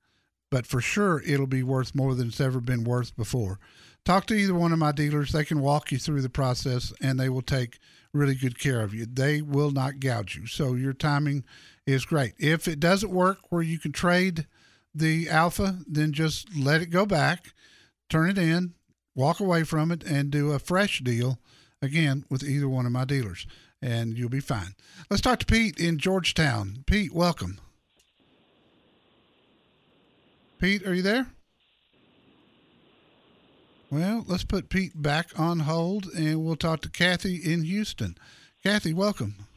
But 0.51 0.67
for 0.67 0.81
sure, 0.81 1.21
it'll 1.25 1.47
be 1.47 1.63
worth 1.63 1.95
more 1.95 2.15
than 2.15 2.27
it's 2.27 2.41
ever 2.41 2.59
been 2.59 2.83
worth 2.83 3.15
before. 3.15 3.59
Talk 4.05 4.27
to 4.27 4.35
either 4.35 4.53
one 4.53 4.71
of 4.71 4.79
my 4.79 4.91
dealers. 4.91 5.31
They 5.31 5.45
can 5.45 5.61
walk 5.61 5.91
you 5.91 5.97
through 5.97 6.21
the 6.21 6.29
process, 6.29 6.93
and 7.01 7.19
they 7.19 7.29
will 7.29 7.41
take 7.41 7.79
really 8.13 8.35
good 8.35 8.59
care 8.59 8.81
of 8.81 8.93
you. 8.93 9.05
They 9.05 9.41
will 9.41 9.71
not 9.71 9.99
gouge 9.99 10.35
you. 10.35 10.47
So 10.47 10.75
your 10.75 10.93
timing 10.93 11.43
is 11.85 12.05
great. 12.05 12.33
If 12.37 12.67
it 12.67 12.79
doesn't 12.79 13.11
work 13.11 13.39
where 13.49 13.61
you 13.61 13.79
can 13.79 13.91
trade 13.91 14.47
the 14.93 15.29
Alfa, 15.29 15.79
then 15.87 16.13
just 16.13 16.55
let 16.55 16.81
it 16.81 16.87
go 16.87 17.05
back, 17.05 17.53
turn 18.09 18.29
it 18.29 18.37
in, 18.37 18.73
walk 19.15 19.39
away 19.39 19.63
from 19.63 19.91
it, 19.91 20.03
and 20.03 20.31
do 20.31 20.51
a 20.51 20.59
fresh 20.59 21.01
deal 21.01 21.39
again 21.81 22.25
with 22.29 22.43
either 22.43 22.67
one 22.67 22.85
of 22.85 22.91
my 22.91 23.05
dealers, 23.05 23.47
and 23.81 24.17
you'll 24.17 24.29
be 24.29 24.39
fine. 24.39 24.75
Let's 25.09 25.21
talk 25.21 25.39
to 25.39 25.45
Pete 25.45 25.79
in 25.79 25.97
Georgetown. 25.97 26.83
Pete, 26.85 27.13
welcome. 27.13 27.59
Pete, 30.59 30.85
are 30.85 30.93
you 30.93 31.01
there? 31.01 31.27
Well, 33.89 34.23
let's 34.27 34.43
put 34.43 34.69
Pete 34.69 35.01
back 35.01 35.27
on 35.39 35.59
hold 35.59 36.05
and 36.15 36.43
we'll 36.43 36.55
talk 36.55 36.81
to 36.81 36.89
Kathy 36.89 37.37
in 37.37 37.63
Houston. 37.63 38.17
Kathy, 38.61 38.93
welcome. 38.93 39.47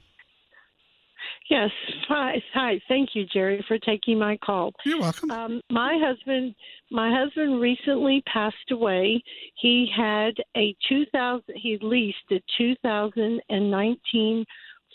Yes. 1.51 1.71
Hi. 2.09 2.43
Hi. 2.55 2.81
Thank 2.89 3.11
you, 3.15 3.27
Jerry, 3.33 3.65
for 3.69 3.79
taking 3.79 4.19
my 4.19 4.37
call. 4.39 4.73
You're 4.85 5.01
welcome. 5.01 5.31
Um, 5.31 5.61
my 5.71 5.99
husband, 6.03 6.55
my 6.91 7.11
husband 7.13 7.61
recently 7.61 8.23
passed 8.33 8.71
away. 8.71 9.23
He 9.57 9.91
had 9.95 10.35
a 10.57 10.75
2000. 10.89 11.43
He 11.55 11.79
leased 11.83 12.17
a 12.31 12.41
2019 12.59 14.45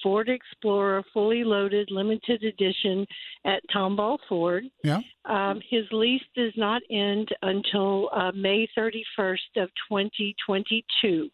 Ford 0.04 0.30
Explorer, 0.30 1.04
fully 1.14 1.44
loaded, 1.44 1.90
limited 1.92 2.44
edition 2.44 3.06
at 3.46 3.62
Tomball 3.74 4.18
Ford. 4.30 4.66
Yeah. 4.84 5.00
Um, 5.26 5.60
his 5.70 5.86
lease 5.92 6.22
does 6.36 6.54
not 6.56 6.82
end 6.92 7.30
until 7.42 8.10
uh, 8.14 8.32
May 8.34 8.68
31st 8.78 9.58
of 9.58 9.70
2022. 9.90 11.30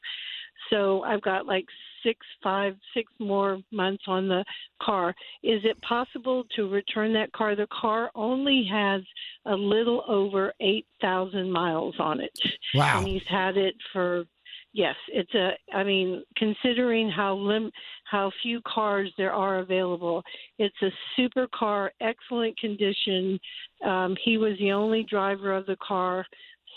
So 0.69 1.03
I've 1.03 1.21
got 1.21 1.45
like 1.45 1.65
six, 2.03 2.19
five, 2.41 2.75
six 2.93 3.11
more 3.19 3.59
months 3.71 4.03
on 4.07 4.27
the 4.27 4.43
car. 4.81 5.09
Is 5.43 5.61
it 5.63 5.81
possible 5.81 6.43
to 6.55 6.69
return 6.69 7.13
that 7.13 7.31
car? 7.33 7.55
The 7.55 7.67
car 7.67 8.11
only 8.15 8.67
has 8.71 9.01
a 9.45 9.55
little 9.55 10.03
over 10.07 10.53
8,000 10.59 11.51
miles 11.51 11.95
on 11.99 12.19
it. 12.19 12.31
Wow. 12.73 12.99
And 12.99 13.07
he's 13.07 13.27
had 13.27 13.57
it 13.57 13.75
for 13.91 14.25
yes, 14.73 14.95
it's 15.09 15.33
a 15.35 15.51
I 15.73 15.83
mean, 15.83 16.23
considering 16.35 17.09
how 17.09 17.35
lim 17.35 17.71
how 18.05 18.31
few 18.41 18.61
cars 18.67 19.11
there 19.17 19.33
are 19.33 19.59
available, 19.59 20.23
it's 20.57 20.81
a 20.81 20.89
super 21.15 21.47
car, 21.53 21.91
excellent 22.01 22.57
condition. 22.59 23.39
Um 23.85 24.15
he 24.23 24.37
was 24.37 24.57
the 24.59 24.71
only 24.71 25.03
driver 25.03 25.55
of 25.55 25.65
the 25.65 25.77
car. 25.85 26.25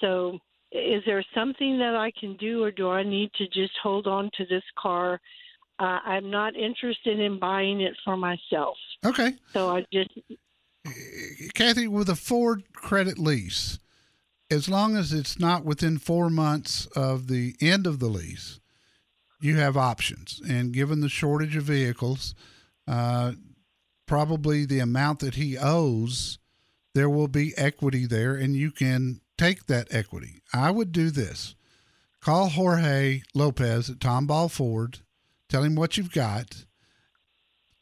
So 0.00 0.38
is 0.76 1.02
there 1.06 1.24
something 1.34 1.78
that 1.78 1.94
I 1.94 2.12
can 2.18 2.36
do 2.36 2.62
or 2.62 2.70
do 2.70 2.90
I 2.90 3.02
need 3.02 3.32
to 3.34 3.46
just 3.46 3.72
hold 3.82 4.06
on 4.06 4.30
to 4.36 4.46
this 4.46 4.62
car? 4.78 5.20
Uh, 5.78 5.98
I'm 6.04 6.30
not 6.30 6.56
interested 6.56 7.18
in 7.20 7.38
buying 7.38 7.80
it 7.80 7.94
for 8.04 8.16
myself. 8.16 8.76
Okay. 9.04 9.34
So 9.52 9.76
I 9.76 9.84
just 9.92 10.10
Kathy, 11.54 11.88
with 11.88 12.08
a 12.08 12.16
Ford 12.16 12.64
credit 12.72 13.18
lease, 13.18 13.78
as 14.50 14.68
long 14.68 14.96
as 14.96 15.12
it's 15.12 15.38
not 15.38 15.64
within 15.64 15.98
four 15.98 16.30
months 16.30 16.86
of 16.94 17.26
the 17.28 17.56
end 17.60 17.86
of 17.86 17.98
the 17.98 18.06
lease, 18.06 18.60
you 19.40 19.56
have 19.56 19.76
options. 19.76 20.40
And 20.48 20.72
given 20.72 21.00
the 21.00 21.08
shortage 21.08 21.56
of 21.56 21.64
vehicles, 21.64 22.34
uh, 22.86 23.32
probably 24.06 24.64
the 24.64 24.78
amount 24.78 25.20
that 25.20 25.34
he 25.34 25.58
owes, 25.58 26.38
there 26.94 27.10
will 27.10 27.28
be 27.28 27.56
equity 27.56 28.06
there, 28.06 28.34
and 28.34 28.56
you 28.56 28.70
can 28.70 29.20
take 29.38 29.66
that 29.66 29.88
equity. 29.90 30.42
I 30.53 30.70
would 30.70 30.92
do 30.92 31.11
this 31.11 31.55
call 32.20 32.49
Jorge 32.49 33.22
Lopez 33.35 33.88
at 33.90 33.99
Tomball 33.99 34.51
Ford, 34.51 34.99
tell 35.49 35.62
him 35.62 35.77
what 35.77 35.96
you've 35.96 36.12
got, 36.12 36.64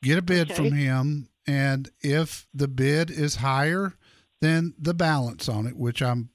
get 0.02 0.18
a 0.18 0.22
bid 0.22 0.50
Okay. 0.50 0.54
from 0.54 0.72
him, 0.72 1.28
and 1.46 1.90
if 2.02 2.46
the 2.52 2.68
bid 2.68 3.10
is 3.10 3.36
higher 3.36 3.94
than 4.40 4.74
the 4.78 4.92
balance 4.94 5.48
on 5.48 5.66
it, 5.66 5.76
which 5.76 6.02
I'm 6.02 6.28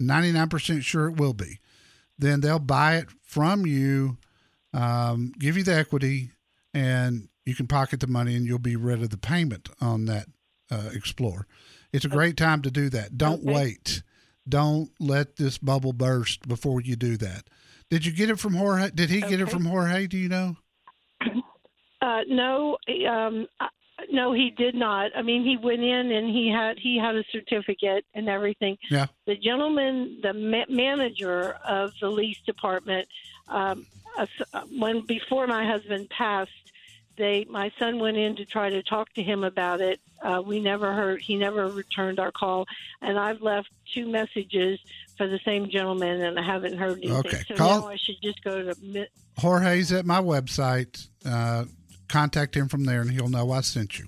99% 0.00 0.82
sure 0.82 1.08
it 1.08 1.16
will 1.18 1.34
be, 1.34 1.58
then 2.18 2.40
they'll 2.40 2.58
buy 2.58 2.96
it 2.96 3.08
from 3.22 3.66
you, 3.66 4.16
um, 4.72 5.32
give 5.38 5.56
you 5.56 5.62
the 5.62 5.74
equity, 5.74 6.30
and 6.72 7.28
you 7.44 7.54
can 7.54 7.66
pocket 7.66 8.00
the 8.00 8.06
money 8.06 8.36
and 8.36 8.46
you'll 8.46 8.58
be 8.58 8.76
rid 8.76 9.02
of 9.02 9.10
the 9.10 9.16
payment 9.18 9.68
on 9.80 10.04
that 10.06 10.26
uh, 10.70 10.88
Explorer. 10.94 11.46
It's 11.92 12.04
a 12.04 12.08
great 12.08 12.36
time 12.36 12.62
to 12.62 12.70
do 12.70 12.88
that. 12.90 13.18
Don't 13.18 13.42
Okay. 13.42 13.52
wait. 13.52 14.02
Don't 14.50 14.90
let 14.98 15.36
this 15.36 15.58
bubble 15.58 15.92
burst 15.92 16.46
before 16.48 16.80
you 16.80 16.96
do 16.96 17.16
that. 17.16 17.44
Did 17.88 18.04
you 18.04 18.12
get 18.12 18.30
it 18.30 18.38
from 18.38 18.54
Jorge? 18.54 18.90
Did 18.90 19.10
he 19.10 19.20
get 19.20 19.40
it 19.40 19.48
from 19.48 19.64
Jorge? 19.64 20.06
Do 20.06 20.18
you 20.18 20.28
know? 20.28 20.56
Uh, 22.02 22.20
no, 22.28 22.78
um, 23.06 23.46
uh, 23.60 23.66
no, 24.10 24.32
he 24.32 24.48
did 24.56 24.74
not. 24.74 25.10
I 25.14 25.20
mean, 25.20 25.44
he 25.44 25.58
went 25.58 25.82
in 25.82 26.10
and 26.10 26.30
he 26.30 26.50
had 26.50 26.78
he 26.78 26.96
had 26.98 27.14
a 27.14 27.22
certificate 27.30 28.06
and 28.14 28.26
everything. 28.26 28.78
Yeah. 28.90 29.08
The 29.26 29.36
gentleman, 29.36 30.18
the 30.22 30.32
ma- 30.32 30.64
manager 30.70 31.58
of 31.62 31.92
the 32.00 32.08
lease 32.08 32.40
department, 32.46 33.06
um, 33.48 33.86
uh, 34.18 34.26
when 34.78 35.04
before 35.04 35.46
my 35.46 35.66
husband 35.66 36.08
passed, 36.08 36.50
they 37.20 37.46
my 37.48 37.70
son 37.78 37.98
went 38.00 38.16
in 38.16 38.34
to 38.36 38.44
try 38.44 38.70
to 38.70 38.82
talk 38.82 39.12
to 39.14 39.22
him 39.22 39.44
about 39.44 39.80
it. 39.80 40.00
Uh, 40.22 40.42
we 40.44 40.58
never 40.58 40.92
heard. 40.92 41.20
He 41.20 41.36
never 41.36 41.68
returned 41.68 42.18
our 42.18 42.32
call, 42.32 42.66
and 43.00 43.18
I've 43.18 43.42
left 43.42 43.68
two 43.94 44.08
messages 44.08 44.80
for 45.16 45.26
the 45.28 45.38
same 45.44 45.68
gentleman, 45.68 46.22
and 46.22 46.38
I 46.38 46.42
haven't 46.42 46.78
heard 46.78 46.98
anything. 46.98 47.12
Okay, 47.12 47.42
So 47.46 47.54
call- 47.54 47.80
now 47.82 47.88
I 47.88 47.96
should 47.96 48.16
just 48.22 48.42
go 48.42 48.62
to. 48.72 49.06
Jorge's 49.38 49.92
at 49.92 50.06
my 50.06 50.20
website. 50.20 51.06
Uh, 51.24 51.66
contact 52.08 52.56
him 52.56 52.68
from 52.68 52.84
there, 52.84 53.02
and 53.02 53.10
he'll 53.10 53.28
know 53.28 53.52
I 53.52 53.60
sent 53.60 53.98
you. 53.98 54.06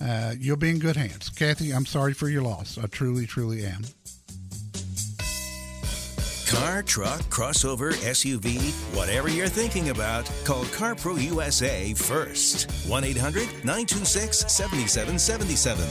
Uh, 0.00 0.34
you'll 0.38 0.56
be 0.56 0.70
in 0.70 0.78
good 0.78 0.96
hands, 0.96 1.28
Kathy. 1.28 1.72
I'm 1.72 1.86
sorry 1.86 2.14
for 2.14 2.28
your 2.28 2.42
loss. 2.42 2.78
I 2.78 2.86
truly, 2.86 3.26
truly 3.26 3.64
am. 3.66 3.82
Car, 6.54 6.84
truck, 6.84 7.20
crossover, 7.22 7.92
SUV, 7.94 8.70
whatever 8.96 9.28
you're 9.28 9.48
thinking 9.48 9.90
about, 9.90 10.30
call 10.44 10.64
CarPro 10.66 11.20
USA 11.20 11.92
first. 11.94 12.70
1 12.88 13.02
800 13.02 13.48
926 13.64 14.52
7777. 14.52 15.84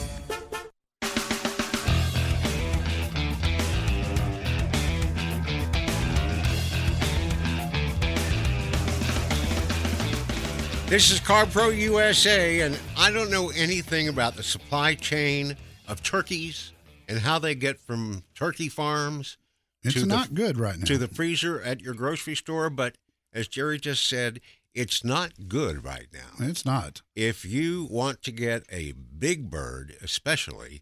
This 10.87 11.11
is 11.11 11.19
CarPro 11.19 11.77
USA, 11.77 12.61
and 12.61 12.79
I 12.97 13.11
don't 13.11 13.29
know 13.29 13.49
anything 13.49 14.07
about 14.07 14.37
the 14.37 14.43
supply 14.43 14.95
chain 14.95 15.57
of 15.89 16.01
turkeys 16.03 16.71
and 17.09 17.19
how 17.19 17.37
they 17.37 17.53
get 17.53 17.77
from 17.81 18.23
turkey 18.33 18.69
farms 18.69 19.37
It's 19.83 19.93
to 19.95 20.01
the- 20.01 20.05
not 20.07 20.33
good 20.33 20.57
right 20.57 20.77
now. 20.77 20.85
to 20.85 20.97
the 20.97 21.07
freezer 21.07 21.61
at 21.61 21.81
your 21.81 21.93
grocery 21.93 22.35
store. 22.35 22.69
But 22.69 22.97
as 23.33 23.47
Jerry 23.47 23.79
just 23.79 24.07
said, 24.07 24.39
it's 24.73 25.03
not 25.03 25.47
good 25.47 25.83
right 25.83 26.07
now. 26.11 26.45
it's 26.47 26.65
not. 26.65 27.01
If 27.15 27.45
you 27.45 27.87
want 27.89 28.23
to 28.23 28.31
get 28.31 28.63
a 28.71 28.93
big 28.93 29.49
bird, 29.49 29.95
especially 30.01 30.81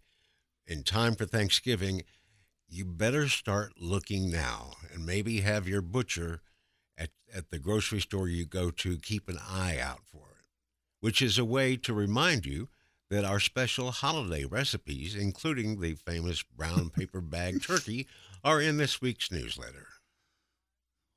in 0.65 0.83
time 0.83 1.15
for 1.15 1.25
Thanksgiving, 1.25 2.03
you 2.69 2.85
better 2.85 3.27
start 3.27 3.73
looking 3.77 4.31
now 4.31 4.75
and 4.93 5.05
maybe 5.05 5.41
have 5.41 5.67
your 5.67 5.81
butcher 5.81 6.41
at, 6.97 7.09
at 7.33 7.49
the 7.51 7.59
grocery 7.59 7.99
store 7.99 8.29
you 8.29 8.45
go 8.45 8.71
to 8.71 8.97
keep 8.97 9.27
an 9.27 9.39
eye 9.45 9.77
out 9.77 9.99
for 10.09 10.27
it, 10.39 10.45
which 11.01 11.21
is 11.21 11.37
a 11.37 11.43
way 11.43 11.75
to 11.75 11.93
remind 11.93 12.45
you 12.45 12.69
that 13.09 13.25
our 13.25 13.41
special 13.41 13.91
holiday 13.91 14.45
recipes, 14.45 15.15
including 15.15 15.81
the 15.81 15.95
famous 15.95 16.43
brown 16.43 16.89
paper 16.95 17.19
bag 17.19 17.61
turkey, 17.61 18.07
are 18.43 18.61
in 18.61 18.77
this 18.77 19.01
week's 19.01 19.31
newsletter. 19.31 19.87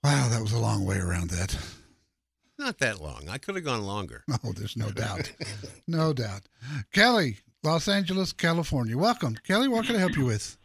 Wow, 0.02 0.28
that 0.28 0.42
was 0.42 0.52
a 0.52 0.58
long 0.58 0.84
way 0.84 0.98
around 0.98 1.30
that. 1.30 1.56
Not 2.58 2.78
that 2.78 3.00
long. 3.00 3.28
I 3.28 3.38
could 3.38 3.54
have 3.56 3.64
gone 3.64 3.82
longer. 3.82 4.22
Oh, 4.44 4.52
there's 4.52 4.76
no 4.76 4.90
doubt. 4.90 5.32
no 5.88 6.12
doubt. 6.12 6.42
Kelly, 6.92 7.38
Los 7.62 7.88
Angeles, 7.88 8.32
California. 8.32 8.96
Welcome. 8.98 9.37
Kelly, 9.46 9.68
what 9.68 9.87
can 9.87 9.96
I 9.96 10.00
help 10.00 10.16
you 10.16 10.26
with? 10.26 10.58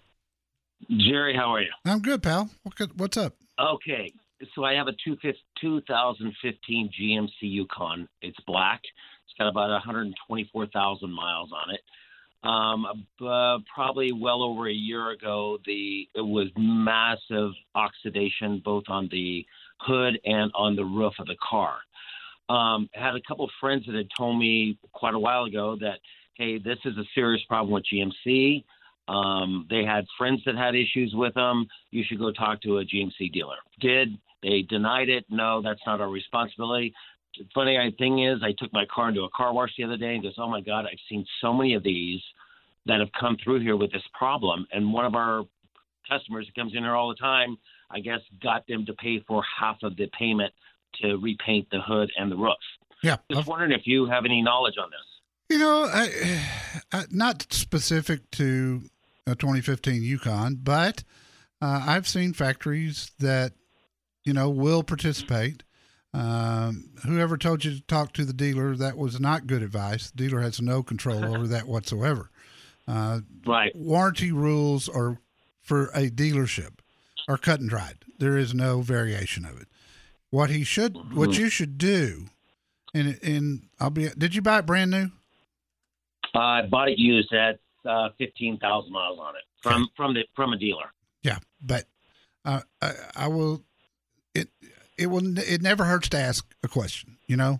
Jerry, 0.89 1.35
how 1.35 1.53
are 1.53 1.61
you? 1.61 1.71
I'm 1.85 1.99
good, 1.99 2.21
pal. 2.21 2.49
What 2.63 2.75
could, 2.75 2.99
what's 2.99 3.15
up? 3.15 3.35
Okay, 3.59 4.13
so 4.53 4.63
I 4.63 4.73
have 4.73 4.87
a 4.87 4.93
two 5.03 5.17
2015 5.61 6.89
GMC 6.99 7.29
Yukon. 7.41 8.07
It's 8.21 8.39
black. 8.45 8.81
It's 8.83 9.33
got 9.37 9.47
about 9.47 9.69
124,000 9.69 11.11
miles 11.11 11.51
on 11.53 11.73
it. 11.73 11.81
Um, 12.41 13.05
uh, 13.21 13.57
probably 13.73 14.13
well 14.13 14.41
over 14.41 14.69
a 14.69 14.73
year 14.73 15.09
ago, 15.09 15.57
the 15.65 16.07
it 16.15 16.21
was 16.21 16.47
massive 16.57 17.51
oxidation 17.75 18.61
both 18.63 18.85
on 18.87 19.09
the 19.11 19.45
hood 19.81 20.19
and 20.23 20.51
on 20.55 20.75
the 20.75 20.85
roof 20.85 21.13
of 21.19 21.27
the 21.27 21.35
car. 21.47 21.77
Um, 22.47 22.89
I 22.97 23.05
had 23.05 23.15
a 23.15 23.21
couple 23.27 23.45
of 23.45 23.51
friends 23.59 23.85
that 23.85 23.95
had 23.95 24.07
told 24.17 24.39
me 24.39 24.77
quite 24.93 25.13
a 25.15 25.19
while 25.19 25.43
ago 25.43 25.77
that 25.81 25.99
hey, 26.35 26.57
this 26.57 26.77
is 26.85 26.97
a 26.97 27.03
serious 27.13 27.43
problem 27.49 27.73
with 27.73 27.83
GMC. 27.93 28.63
Um, 29.09 29.67
they 29.69 29.83
had 29.83 30.05
friends 30.17 30.41
that 30.45 30.55
had 30.55 30.75
issues 30.75 31.13
with 31.13 31.33
them. 31.33 31.67
You 31.91 32.03
should 32.07 32.19
go 32.19 32.31
talk 32.31 32.61
to 32.61 32.77
a 32.77 32.85
GMC 32.85 33.31
dealer. 33.33 33.57
Did 33.81 34.17
they 34.41 34.61
denied 34.61 35.09
it? 35.09 35.25
No, 35.29 35.61
that's 35.61 35.81
not 35.85 35.99
our 35.99 36.09
responsibility. 36.09 36.93
The 37.37 37.45
funny 37.53 37.95
thing 37.97 38.23
is, 38.23 38.39
I 38.43 38.53
took 38.57 38.73
my 38.73 38.85
car 38.93 39.09
into 39.09 39.23
a 39.23 39.29
car 39.29 39.53
wash 39.53 39.71
the 39.77 39.83
other 39.83 39.97
day 39.97 40.15
and 40.15 40.23
goes, 40.23 40.35
"Oh 40.37 40.49
my 40.49 40.61
God, 40.61 40.85
I've 40.85 40.99
seen 41.07 41.25
so 41.41 41.53
many 41.53 41.73
of 41.73 41.83
these 41.83 42.21
that 42.85 42.99
have 42.99 43.11
come 43.19 43.37
through 43.43 43.59
here 43.61 43.77
with 43.77 43.91
this 43.91 44.03
problem." 44.13 44.65
And 44.71 44.91
one 44.91 45.05
of 45.05 45.15
our 45.15 45.43
customers 46.09 46.47
that 46.47 46.59
comes 46.59 46.73
in 46.75 46.83
here 46.83 46.95
all 46.95 47.09
the 47.09 47.15
time, 47.15 47.57
I 47.91 47.99
guess, 47.99 48.19
got 48.41 48.65
them 48.67 48.85
to 48.87 48.93
pay 48.93 49.19
for 49.27 49.43
half 49.43 49.77
of 49.83 49.95
the 49.95 50.07
payment 50.17 50.53
to 51.01 51.17
repaint 51.17 51.67
the 51.71 51.81
hood 51.81 52.11
and 52.17 52.31
the 52.31 52.35
roof. 52.35 52.57
Yeah. 53.03 53.17
Just 53.31 53.47
wondering 53.47 53.71
if 53.71 53.85
you 53.85 54.07
have 54.07 54.25
any 54.25 54.41
knowledge 54.41 54.75
on 54.81 54.89
this. 54.89 54.99
You 55.49 55.59
know, 55.59 55.85
I, 55.85 56.41
I, 56.91 57.03
not 57.11 57.45
specific 57.51 58.29
to 58.31 58.83
a 59.25 59.35
2015 59.35 60.01
Yukon, 60.03 60.59
but 60.61 61.03
uh, 61.61 61.83
I've 61.85 62.07
seen 62.07 62.33
factories 62.33 63.11
that, 63.19 63.53
you 64.23 64.33
know, 64.33 64.49
will 64.49 64.83
participate. 64.83 65.63
Um, 66.13 66.89
whoever 67.05 67.37
told 67.37 67.63
you 67.63 67.75
to 67.75 67.81
talk 67.81 68.13
to 68.13 68.25
the 68.25 68.33
dealer, 68.33 68.75
that 68.75 68.97
was 68.97 69.19
not 69.19 69.45
good 69.47 69.61
advice. 69.61 70.09
The 70.09 70.27
dealer 70.27 70.41
has 70.41 70.59
no 70.59 70.81
control 70.81 71.23
over 71.23 71.47
that 71.47 71.67
whatsoever. 71.67 72.31
Uh, 72.87 73.19
right. 73.45 73.75
Warranty 73.75 74.31
rules 74.31 74.89
are 74.89 75.19
for 75.61 75.87
a 75.93 76.09
dealership 76.09 76.79
are 77.27 77.37
cut 77.37 77.59
and 77.59 77.69
dried. 77.69 77.99
There 78.17 78.37
is 78.37 78.55
no 78.55 78.81
variation 78.81 79.45
of 79.45 79.61
it. 79.61 79.67
What 80.31 80.49
he 80.49 80.63
should, 80.63 80.95
what 81.13 81.29
Mhm. 81.29 81.37
you 81.39 81.49
should 81.49 81.77
do, 81.77 82.29
and 82.93 83.19
and 83.21 83.69
I'll 83.79 83.91
be. 83.91 84.09
Did 84.09 84.33
you 84.33 84.41
buy 84.41 84.59
it 84.59 84.65
brand 84.65 84.89
new? 84.91 85.11
Uh, 86.33 86.39
I 86.39 86.61
bought 86.67 86.89
it 86.89 86.97
used 86.97 87.31
at 87.33 87.59
uh, 87.85 88.09
fifteen 88.17 88.57
thousand 88.57 88.91
miles 88.91 89.19
on 89.19 89.35
it 89.35 89.43
from 89.61 89.87
from 89.95 90.13
the 90.15 90.25
from 90.35 90.53
a 90.53 90.57
dealer. 90.57 90.91
Yeah, 91.21 91.37
but 91.61 91.85
uh, 92.45 92.61
I, 92.81 92.93
I 93.15 93.27
will. 93.27 93.63
It 94.33 94.49
it 94.99 95.07
will. 95.07 95.37
It 95.37 95.61
never 95.61 95.85
hurts 95.85 96.09
to 96.09 96.17
ask 96.17 96.45
a 96.63 96.67
question. 96.67 97.17
You 97.27 97.37
know, 97.37 97.59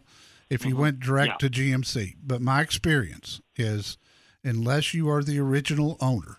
if 0.49 0.65
you 0.65 0.71
mm-hmm. 0.71 0.81
went 0.81 0.99
direct 0.99 1.39
to 1.41 1.49
GMC. 1.49 2.15
But 2.23 2.41
my 2.41 2.61
experience 2.61 3.41
is, 3.55 3.97
unless 4.43 4.93
you 4.93 5.09
are 5.09 5.23
the 5.23 5.39
original 5.39 5.97
owner, 6.01 6.37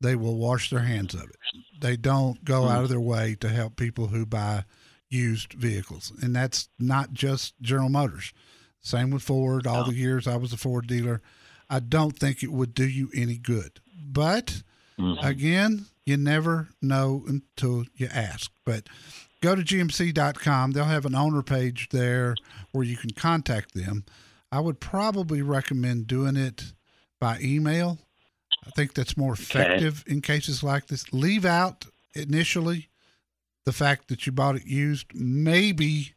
they 0.00 0.14
will 0.14 0.36
wash 0.36 0.70
their 0.70 0.80
hands 0.80 1.14
of 1.14 1.22
it. 1.22 1.36
They 1.80 1.96
don't 1.96 2.44
go 2.44 2.62
mm-hmm. 2.62 2.72
out 2.72 2.82
of 2.84 2.88
their 2.88 3.00
way 3.00 3.36
to 3.40 3.48
help 3.48 3.76
people 3.76 4.08
who 4.08 4.24
buy 4.24 4.64
used 5.08 5.54
vehicles, 5.54 6.12
and 6.22 6.36
that's 6.36 6.68
not 6.78 7.12
just 7.12 7.54
General 7.62 7.88
Motors. 7.88 8.32
Same 8.80 9.10
with 9.10 9.22
Ford. 9.22 9.66
All 9.66 9.84
the 9.84 9.94
years 9.94 10.26
I 10.26 10.36
was 10.36 10.52
a 10.52 10.56
Ford 10.56 10.86
dealer, 10.86 11.20
I 11.68 11.80
don't 11.80 12.16
think 12.16 12.42
it 12.42 12.52
would 12.52 12.74
do 12.74 12.86
you 12.86 13.10
any 13.14 13.36
good. 13.36 13.80
But 14.00 14.62
mm-hmm. 14.98 15.24
again, 15.26 15.86
you 16.04 16.16
never 16.16 16.68
know 16.80 17.24
until 17.26 17.84
you 17.96 18.08
ask. 18.12 18.50
But 18.64 18.88
go 19.40 19.54
to 19.54 19.62
gmc.com. 19.62 20.72
They'll 20.72 20.84
have 20.84 21.06
an 21.06 21.14
owner 21.14 21.42
page 21.42 21.88
there 21.90 22.34
where 22.72 22.84
you 22.84 22.96
can 22.96 23.10
contact 23.10 23.74
them. 23.74 24.04
I 24.50 24.60
would 24.60 24.80
probably 24.80 25.42
recommend 25.42 26.06
doing 26.06 26.36
it 26.36 26.72
by 27.20 27.38
email. 27.42 27.98
I 28.66 28.70
think 28.70 28.94
that's 28.94 29.16
more 29.16 29.34
effective 29.34 30.04
in 30.06 30.20
cases 30.20 30.62
like 30.62 30.86
this. 30.86 31.12
Leave 31.12 31.44
out 31.44 31.86
initially 32.14 32.88
the 33.64 33.72
fact 33.72 34.08
that 34.08 34.26
you 34.26 34.32
bought 34.32 34.56
it 34.56 34.66
used. 34.66 35.06
Maybe 35.14 36.14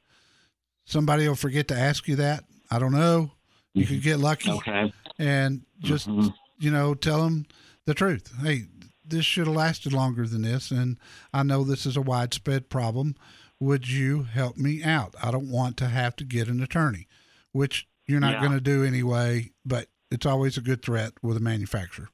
somebody 0.85 1.27
will 1.27 1.35
forget 1.35 1.67
to 1.69 1.77
ask 1.77 2.07
you 2.07 2.15
that. 2.17 2.43
I 2.69 2.79
don't 2.79 2.93
know. 2.93 3.31
You 3.73 3.85
could 3.85 3.97
mm-hmm. 3.97 4.03
get 4.03 4.19
lucky. 4.19 4.51
Okay. 4.51 4.93
And 5.19 5.61
just 5.79 6.07
mm-hmm. 6.07 6.29
you 6.59 6.71
know, 6.71 6.93
tell 6.93 7.23
them 7.23 7.45
the 7.85 7.93
truth. 7.93 8.31
Hey, 8.41 8.63
this 9.03 9.25
should 9.25 9.47
have 9.47 9.55
lasted 9.55 9.93
longer 9.93 10.27
than 10.27 10.43
this, 10.43 10.71
and 10.71 10.97
I 11.33 11.43
know 11.43 11.63
this 11.63 11.85
is 11.85 11.97
a 11.97 12.01
widespread 12.01 12.69
problem. 12.69 13.15
Would 13.59 13.89
you 13.89 14.23
help 14.23 14.57
me 14.57 14.83
out? 14.83 15.15
I 15.21 15.29
don't 15.31 15.49
want 15.51 15.77
to 15.77 15.87
have 15.87 16.15
to 16.17 16.23
get 16.23 16.47
an 16.47 16.61
attorney, 16.63 17.07
which 17.51 17.87
you're 18.07 18.19
not 18.19 18.33
Yeah. 18.33 18.39
going 18.41 18.53
to 18.53 18.61
do 18.61 18.83
anyway. 18.83 19.51
But 19.65 19.87
it's 20.09 20.25
always 20.25 20.57
a 20.57 20.61
good 20.61 20.81
threat 20.81 21.13
with 21.21 21.37
a 21.37 21.41
manufacturer. 21.41 22.09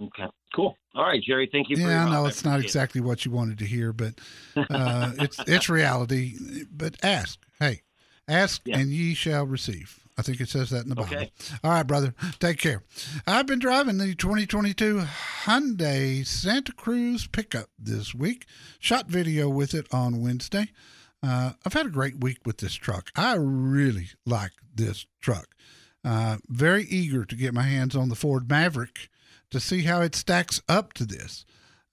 Okay. 0.00 0.26
Cool. 0.54 0.76
All 0.94 1.04
right, 1.04 1.22
Jerry. 1.22 1.48
Thank 1.50 1.70
you. 1.70 1.76
Yeah, 1.76 2.06
I 2.06 2.10
know 2.10 2.26
it's 2.26 2.44
not 2.44 2.60
it. 2.60 2.64
exactly 2.64 3.00
what 3.00 3.24
you 3.24 3.30
wanted 3.30 3.58
to 3.58 3.64
hear, 3.66 3.92
but 3.92 4.14
uh, 4.70 5.12
it's 5.18 5.38
it's 5.46 5.68
reality. 5.68 6.34
But 6.70 6.96
ask, 7.02 7.38
hey, 7.58 7.82
ask 8.28 8.62
and 8.68 8.88
ye 8.90 9.14
shall 9.14 9.46
receive. 9.46 9.98
I 10.18 10.22
think 10.22 10.40
it 10.40 10.48
says 10.48 10.70
that 10.70 10.82
in 10.84 10.90
the 10.90 10.94
Bible. 10.94 11.10
All 11.64 11.70
right, 11.70 11.86
brother. 11.86 12.14
Take 12.38 12.58
care. 12.58 12.82
I've 13.26 13.46
been 13.46 13.58
driving 13.58 13.98
the 13.98 14.14
2022 14.14 15.02
Hyundai 15.44 16.26
Santa 16.26 16.72
Cruz 16.72 17.26
pickup 17.26 17.70
this 17.78 18.14
week. 18.14 18.46
Shot 18.78 19.06
video 19.06 19.48
with 19.48 19.72
it 19.74 19.86
on 19.92 20.20
Wednesday. 20.20 20.68
Uh, 21.22 21.52
I've 21.64 21.72
had 21.72 21.86
a 21.86 21.90
great 21.90 22.20
week 22.20 22.38
with 22.44 22.58
this 22.58 22.74
truck. 22.74 23.10
I 23.16 23.36
really 23.38 24.08
like 24.26 24.52
this 24.74 25.06
truck. 25.20 25.54
Uh, 26.04 26.38
very 26.48 26.84
eager 26.84 27.24
to 27.24 27.36
get 27.36 27.54
my 27.54 27.62
hands 27.62 27.94
on 27.94 28.08
the 28.08 28.16
Ford 28.16 28.50
Maverick 28.50 29.08
to 29.50 29.60
see 29.60 29.82
how 29.82 30.00
it 30.02 30.14
stacks 30.14 30.60
up 30.68 30.92
to 30.94 31.06
this. 31.06 31.44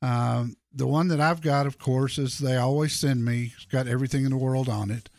Um, 0.02 0.56
the 0.74 0.88
one 0.88 1.10
that 1.10 1.22
I've 1.22 1.42
got, 1.42 1.68
of 1.68 1.78
course, 1.78 2.18
is 2.18 2.40
they 2.40 2.56
always 2.56 2.94
send 2.94 3.24
me. 3.24 3.54
It's 3.56 3.66
got 3.66 3.88
everything 3.88 4.26
in 4.26 4.32
the 4.32 4.38
world 4.38 4.70
on 4.70 4.90
it. 4.92 5.10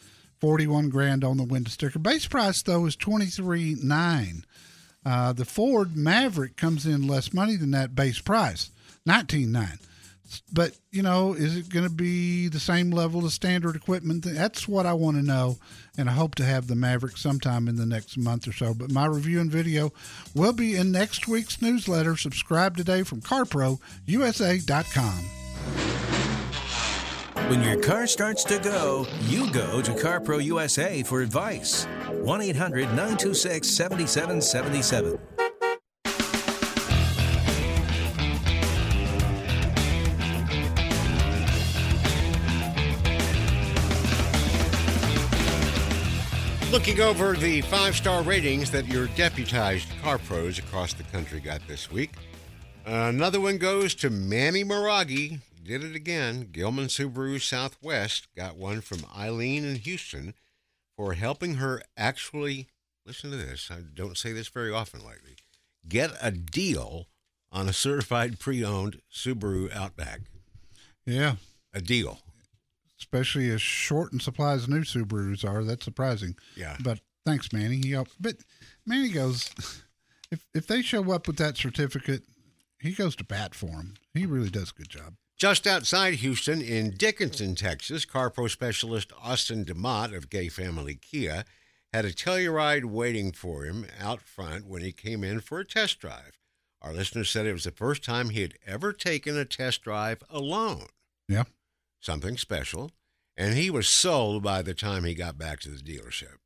Forty-one 0.40 0.88
grand 0.88 1.22
on 1.22 1.37
the 1.37 1.44
window 1.44 1.70
sticker. 1.70 1.98
Base 1.98 2.26
price 2.26 2.62
though 2.62 2.87
is 2.87 2.96
twenty-three 2.96 3.76
nine. 3.83 4.44
Uh, 5.05 5.33
the 5.33 5.44
Ford 5.44 5.96
Maverick 5.96 6.57
comes 6.57 6.87
in 6.87 7.07
less 7.07 7.33
money 7.33 7.57
than 7.57 7.72
that 7.72 7.94
base 7.94 8.20
price, 8.20 8.70
nineteen 9.05 9.53
nine. 9.53 9.79
But 10.53 10.76
you 10.92 11.03
know, 11.03 11.35
is 11.35 11.57
it 11.57 11.70
going 11.70 11.85
to 11.85 11.90
be 11.90 12.48
the 12.48 12.61
same 12.61 12.90
level 12.90 13.24
of 13.24 13.33
standard 13.33 13.74
equipment? 13.74 14.24
That's 14.24 14.68
what 14.68 14.87
I 14.87 14.92
want 14.92 15.16
to 15.16 15.22
know, 15.22 15.59
and 15.98 16.09
I 16.09 16.12
hope 16.12 16.37
to 16.37 16.44
have 16.44 16.68
the 16.68 16.76
Maverick 16.76 17.16
sometime 17.16 17.66
in 17.66 17.76
the 17.76 17.87
next 17.87 18.16
month 18.16 18.46
or 18.46 18.53
so. 18.53 18.72
But 18.72 18.92
my 18.92 19.07
review 19.07 19.40
and 19.40 19.50
video 19.50 19.92
will 20.35 20.53
be 20.53 20.76
in 20.76 20.92
next 20.92 21.26
week's 21.26 21.61
newsletter. 21.61 22.16
Subscribe 22.16 22.76
today 22.76 23.03
from 23.03 23.22
CarProUSA.com. 23.22 26.19
When 27.50 27.64
your 27.64 27.80
car 27.80 28.06
starts 28.06 28.44
to 28.44 28.60
go, 28.60 29.08
you 29.22 29.50
go 29.50 29.82
to 29.82 29.90
CarPro 29.90 30.40
USA 30.44 31.02
for 31.02 31.20
advice. 31.20 31.84
1 32.12 32.40
800 32.42 32.82
926 32.94 33.68
7777. 33.68 35.18
Looking 46.70 47.00
over 47.00 47.32
the 47.32 47.62
five 47.62 47.96
star 47.96 48.22
ratings 48.22 48.70
that 48.70 48.86
your 48.86 49.08
deputized 49.16 49.88
car 50.00 50.18
pros 50.18 50.60
across 50.60 50.92
the 50.92 51.02
country 51.02 51.40
got 51.40 51.66
this 51.66 51.90
week. 51.90 52.12
Another 52.86 53.40
one 53.40 53.58
goes 53.58 53.96
to 53.96 54.08
Manny 54.08 54.62
Miragi. 54.62 55.40
Did 55.70 55.85
it 55.85 55.94
again. 55.94 56.48
Gillman 56.50 56.87
Subaru 56.88 57.40
Southwest 57.40 58.26
got 58.35 58.56
one 58.56 58.80
from 58.80 59.04
Eileen 59.16 59.64
in 59.64 59.76
Houston 59.76 60.35
for 60.96 61.12
helping 61.12 61.54
her 61.54 61.80
actually, 61.96 62.66
listen 63.06 63.30
to 63.30 63.37
this, 63.37 63.70
I 63.70 63.83
don't 63.94 64.18
say 64.18 64.33
this 64.33 64.48
very 64.48 64.72
often 64.72 64.98
lately, 64.98 65.37
get 65.88 66.11
a 66.20 66.33
deal 66.33 67.06
on 67.52 67.68
a 67.68 67.72
certified 67.72 68.40
pre 68.40 68.64
owned 68.64 69.00
Subaru 69.14 69.72
Outback. 69.72 70.22
Yeah, 71.06 71.37
A 71.72 71.80
deal. 71.80 72.18
especially 72.98 73.48
as 73.50 73.62
short 73.62 74.12
in 74.12 74.18
supply 74.18 74.54
as 74.54 74.66
new 74.66 74.80
Subarus 74.80 75.48
are. 75.48 75.62
That's 75.62 75.85
surprising. 75.85 76.35
Yeah. 76.56 76.78
But 76.83 76.98
thanks, 77.24 77.52
Manny. 77.52 77.76
He 77.76 77.92
helped. 77.92 78.16
But 78.20 78.38
Manny 78.85 79.11
goes, 79.11 79.50
if 80.33 80.44
if 80.52 80.66
they 80.66 80.83
show 80.83 81.12
up 81.12 81.28
with 81.28 81.37
that 81.37 81.56
certificate, 81.56 82.24
he 82.80 82.90
goes 82.90 83.14
to 83.14 83.24
bat 83.24 83.54
for 83.54 83.66
them. 83.66 83.94
He 84.14 84.26
really 84.26 84.50
does 84.50 84.72
a 84.72 84.74
good 84.74 84.88
job. 84.88 85.14
Just 85.40 85.66
outside 85.66 86.16
Houston, 86.16 86.61
in 86.61 86.90
Dickinson, 86.90 87.55
Texas, 87.55 88.05
car 88.05 88.31
CarPro 88.31 88.50
specialist 88.50 89.11
Austin 89.22 89.64
DeMott 89.64 90.14
of 90.14 90.29
Gay 90.29 90.50
Family 90.50 90.96
Kia 90.96 91.46
had 91.94 92.05
a 92.05 92.12
Telluride 92.12 92.85
waiting 92.85 93.33
for 93.33 93.64
him 93.64 93.87
out 93.98 94.20
front 94.20 94.66
when 94.66 94.83
he 94.83 94.92
came 94.92 95.24
in 95.24 95.40
for 95.40 95.59
a 95.59 95.64
test 95.64 95.98
drive. 95.98 96.38
Our 96.83 96.92
listener 96.92 97.24
said 97.24 97.46
it 97.46 97.55
was 97.55 97.64
the 97.64 97.70
first 97.70 98.05
time 98.05 98.29
he 98.29 98.42
had 98.42 98.59
ever 98.66 98.92
taken 98.92 99.38
a 99.38 99.46
test 99.46 99.81
drive 99.81 100.22
alone. 100.29 100.88
Yeah. 101.26 101.44
Something 102.00 102.37
special. 102.37 102.90
And 103.35 103.55
he 103.55 103.70
was 103.70 103.88
sold 103.88 104.42
by 104.42 104.61
the 104.61 104.74
time 104.74 105.05
he 105.05 105.14
got 105.14 105.38
back 105.38 105.61
to 105.61 105.70
the 105.70 105.83
dealership. 105.83 106.37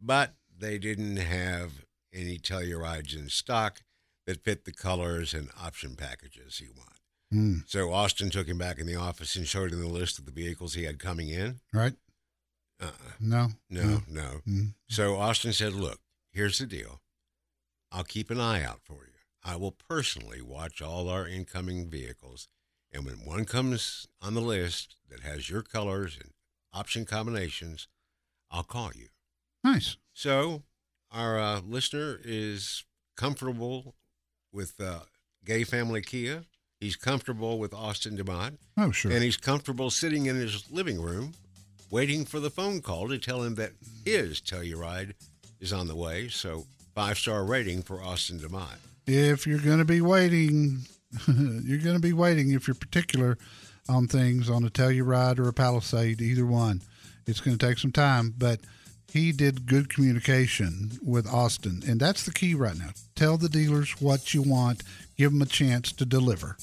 But 0.00 0.34
they 0.52 0.78
didn't 0.78 1.18
have 1.18 1.84
any 2.12 2.38
Tellurides 2.38 3.16
in 3.16 3.28
stock 3.28 3.82
that 4.26 4.42
fit 4.42 4.64
the 4.64 4.72
colors 4.72 5.32
and 5.32 5.48
option 5.62 5.94
packages 5.94 6.58
he 6.58 6.66
wanted. 6.68 7.01
Hmm. 7.32 7.58
So 7.66 7.92
Austin 7.92 8.28
took 8.28 8.46
him 8.46 8.58
back 8.58 8.78
in 8.78 8.86
the 8.86 8.96
office 8.96 9.36
and 9.36 9.46
showed 9.46 9.72
him 9.72 9.80
the 9.80 9.88
list 9.88 10.18
of 10.18 10.26
the 10.26 10.32
vehicles 10.32 10.74
he 10.74 10.84
had 10.84 10.98
coming 10.98 11.30
in. 11.30 11.60
Right? 11.72 11.94
Uh-uh. 12.78 13.12
No. 13.20 13.48
No, 13.70 14.02
no. 14.08 14.42
Mm. 14.46 14.74
So 14.88 15.16
Austin 15.16 15.52
said, 15.52 15.72
Look, 15.72 16.00
here's 16.30 16.58
the 16.58 16.66
deal. 16.66 17.00
I'll 17.90 18.04
keep 18.04 18.30
an 18.30 18.40
eye 18.40 18.62
out 18.62 18.80
for 18.84 19.04
you. 19.06 19.12
I 19.42 19.56
will 19.56 19.72
personally 19.72 20.42
watch 20.42 20.82
all 20.82 21.08
our 21.08 21.26
incoming 21.26 21.88
vehicles. 21.88 22.48
And 22.92 23.06
when 23.06 23.24
one 23.24 23.46
comes 23.46 24.06
on 24.20 24.34
the 24.34 24.40
list 24.40 24.96
that 25.08 25.20
has 25.20 25.48
your 25.48 25.62
colors 25.62 26.18
and 26.20 26.32
option 26.74 27.06
combinations, 27.06 27.88
I'll 28.50 28.62
call 28.62 28.90
you. 28.94 29.08
Nice. 29.64 29.96
So 30.12 30.64
our 31.10 31.38
uh, 31.38 31.60
listener 31.60 32.20
is 32.22 32.84
comfortable 33.16 33.94
with 34.52 34.74
uh, 34.80 35.00
Gay 35.44 35.64
Family 35.64 36.02
Kia. 36.02 36.44
He's 36.82 36.96
comfortable 36.96 37.60
with 37.60 37.72
Austin 37.72 38.16
DeMott. 38.16 38.58
Oh, 38.76 38.90
sure. 38.90 39.12
And 39.12 39.22
he's 39.22 39.36
comfortable 39.36 39.88
sitting 39.88 40.26
in 40.26 40.34
his 40.34 40.68
living 40.68 41.00
room 41.00 41.32
waiting 41.92 42.24
for 42.24 42.40
the 42.40 42.50
phone 42.50 42.80
call 42.80 43.08
to 43.08 43.18
tell 43.18 43.44
him 43.44 43.54
that 43.54 43.70
his 44.04 44.40
Telluride 44.40 45.12
is 45.60 45.72
on 45.72 45.86
the 45.86 45.94
way. 45.94 46.26
So 46.26 46.64
five 46.92 47.18
star 47.18 47.44
rating 47.44 47.82
for 47.82 48.02
Austin 48.02 48.40
DeMott. 48.40 48.78
If 49.06 49.46
you're 49.46 49.60
going 49.60 49.78
to 49.78 49.84
be 49.84 50.00
waiting, 50.00 50.80
you're 51.28 51.78
going 51.78 51.94
to 51.94 52.02
be 52.02 52.12
waiting 52.12 52.50
if 52.50 52.66
you're 52.66 52.74
particular 52.74 53.38
on 53.88 54.08
things 54.08 54.50
on 54.50 54.64
a 54.64 54.68
Telluride 54.68 55.38
or 55.38 55.46
a 55.46 55.52
Palisade, 55.52 56.20
either 56.20 56.46
one. 56.46 56.82
It's 57.28 57.40
going 57.40 57.56
to 57.56 57.64
take 57.64 57.78
some 57.78 57.92
time, 57.92 58.34
but 58.36 58.58
he 59.12 59.30
did 59.30 59.66
good 59.66 59.88
communication 59.88 60.98
with 61.00 61.28
Austin, 61.28 61.84
and 61.86 62.00
that's 62.00 62.24
the 62.24 62.32
key 62.32 62.54
right 62.54 62.76
now. 62.76 62.90
Tell 63.14 63.36
the 63.36 63.48
dealers 63.48 64.00
what 64.00 64.34
you 64.34 64.42
want, 64.42 64.82
give 65.16 65.30
them 65.30 65.42
a 65.42 65.46
chance 65.46 65.92
to 65.92 66.04
deliver. 66.04 66.56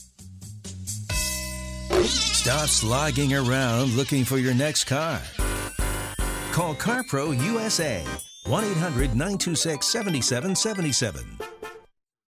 Stop 1.90 2.70
slogging 2.70 3.34
around 3.34 3.96
looking 3.96 4.24
for 4.24 4.38
your 4.38 4.54
next 4.54 4.86
car. 4.86 5.22
Call 6.52 6.76
CarPro 6.76 7.36
USA 7.46 8.04
1 8.46 8.64
800 8.64 9.10
926 9.16 9.86
7777. 9.86 11.59